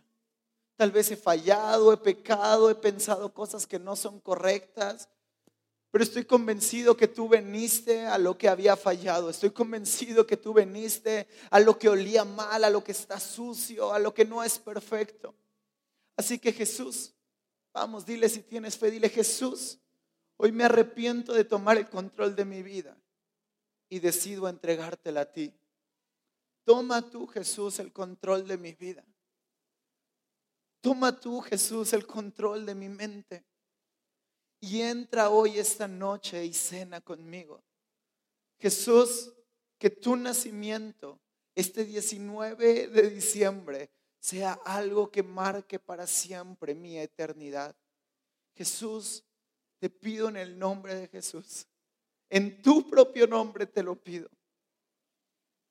Tal 0.78 0.92
vez 0.92 1.12
he 1.12 1.18
fallado, 1.18 1.92
he 1.92 1.98
pecado, 1.98 2.70
he 2.70 2.76
pensado 2.76 3.34
cosas 3.34 3.68
que 3.68 3.80
no 3.80 3.98
son 3.98 4.22
correctas, 4.22 5.10
pero 5.92 6.06
estoy 6.06 6.24
convencido 6.24 6.96
que 6.96 7.10
tú 7.10 7.28
veniste 7.28 8.06
a 8.06 8.18
lo 8.18 8.38
que 8.38 8.48
había 8.48 8.78
fallado. 8.78 9.30
Estoy 9.30 9.52
convencido 9.52 10.26
que 10.26 10.38
tú 10.38 10.54
veniste 10.54 11.28
a 11.50 11.60
lo 11.60 11.78
que 11.78 11.90
olía 11.90 12.24
mal, 12.24 12.64
a 12.64 12.70
lo 12.70 12.82
que 12.82 12.94
está 12.94 13.20
sucio, 13.20 13.94
a 13.94 14.00
lo 14.00 14.14
que 14.14 14.24
no 14.24 14.42
es 14.42 14.58
perfecto. 14.58 15.36
Así 16.16 16.40
que 16.40 16.54
Jesús, 16.54 17.14
vamos, 17.74 18.06
dile 18.06 18.30
si 18.30 18.42
tienes 18.42 18.78
fe, 18.78 18.90
dile 18.90 19.10
Jesús, 19.10 19.80
hoy 20.38 20.54
me 20.54 20.64
arrepiento 20.64 21.34
de 21.34 21.44
tomar 21.44 21.78
el 21.78 21.90
control 21.90 22.38
de 22.38 22.46
mi 22.46 22.64
vida 22.64 22.98
y 23.90 24.00
decido 24.00 24.48
entregártela 24.48 25.22
a 25.22 25.32
ti. 25.32 25.54
Toma 26.64 27.02
tú, 27.02 27.28
Jesús, 27.28 27.80
el 27.80 27.92
control 27.92 28.48
de 28.48 28.58
mi 28.58 28.72
vida. 28.72 29.04
Toma 30.80 31.20
tú, 31.20 31.42
Jesús, 31.42 31.92
el 31.92 32.08
control 32.08 32.66
de 32.66 32.76
mi 32.76 32.88
mente. 32.88 33.44
Y 34.62 34.82
entra 34.82 35.30
hoy 35.30 35.60
esta 35.60 35.88
noche 35.88 36.46
y 36.46 36.54
cena 36.54 37.02
conmigo. 37.02 37.62
Jesús, 38.60 39.34
que 39.78 39.90
tu 39.90 40.16
nacimiento, 40.16 41.20
este 41.56 41.84
19 41.84 42.88
de 42.88 43.10
diciembre, 43.10 43.90
sea 44.20 44.54
algo 44.64 45.10
que 45.10 45.24
marque 45.24 45.80
para 45.80 46.06
siempre 46.06 46.76
mi 46.76 46.98
eternidad. 46.98 47.76
Jesús, 48.56 49.24
te 49.80 49.90
pido 49.90 50.30
en 50.30 50.38
el 50.38 50.60
nombre 50.60 50.94
de 50.94 51.08
Jesús, 51.08 51.66
en 52.30 52.62
tu 52.62 52.88
propio 52.88 53.26
nombre 53.26 53.66
te 53.66 53.82
lo 53.82 53.96
pido, 53.96 54.30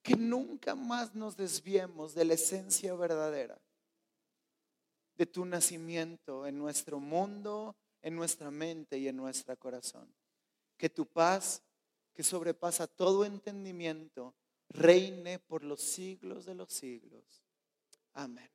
que 0.02 0.16
nunca 0.16 0.74
más 0.74 1.14
nos 1.14 1.36
desviemos 1.36 2.12
de 2.14 2.24
la 2.24 2.34
esencia 2.34 2.92
verdadera 2.94 3.60
de 5.16 5.26
tu 5.26 5.44
nacimiento 5.44 6.46
en 6.46 6.58
nuestro 6.58 6.98
mundo, 6.98 7.76
en 8.02 8.16
nuestra 8.16 8.50
mente 8.50 8.98
y 8.98 9.08
en 9.08 9.16
nuestro 9.16 9.56
corazón. 9.58 10.12
Que 10.76 10.88
tu 10.88 11.06
paz, 11.06 11.62
que 12.14 12.22
sobrepasa 12.22 12.86
todo 12.86 13.24
entendimiento, 13.24 14.34
reine 14.68 15.38
por 15.38 15.62
los 15.62 15.80
siglos 15.80 16.46
de 16.46 16.54
los 16.54 16.72
siglos. 16.72 17.42
Amén. 18.14 18.50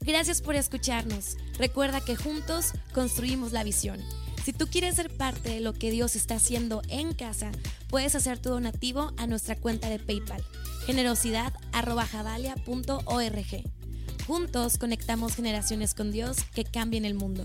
Gracias 0.00 0.40
por 0.40 0.54
escucharnos. 0.54 1.36
Recuerda 1.58 2.00
que 2.00 2.16
juntos 2.16 2.72
construimos 2.94 3.52
la 3.52 3.64
visión. 3.64 4.00
Si 4.44 4.52
tú 4.52 4.68
quieres 4.68 4.94
ser 4.94 5.16
parte 5.16 5.48
de 5.48 5.60
lo 5.60 5.72
que 5.72 5.90
Dios 5.90 6.14
está 6.14 6.36
haciendo 6.36 6.82
en 6.88 7.14
casa, 7.14 7.50
puedes 7.88 8.14
hacer 8.14 8.38
tu 8.38 8.50
donativo 8.50 9.12
a 9.16 9.26
nuestra 9.26 9.56
cuenta 9.56 9.88
de 9.88 9.98
PayPal 9.98 10.44
generosidad.javalia.org. 10.86 13.75
Juntos 14.26 14.76
conectamos 14.76 15.36
generaciones 15.36 15.94
con 15.94 16.10
Dios 16.10 16.38
que 16.52 16.64
cambien 16.64 17.04
el 17.04 17.14
mundo. 17.14 17.44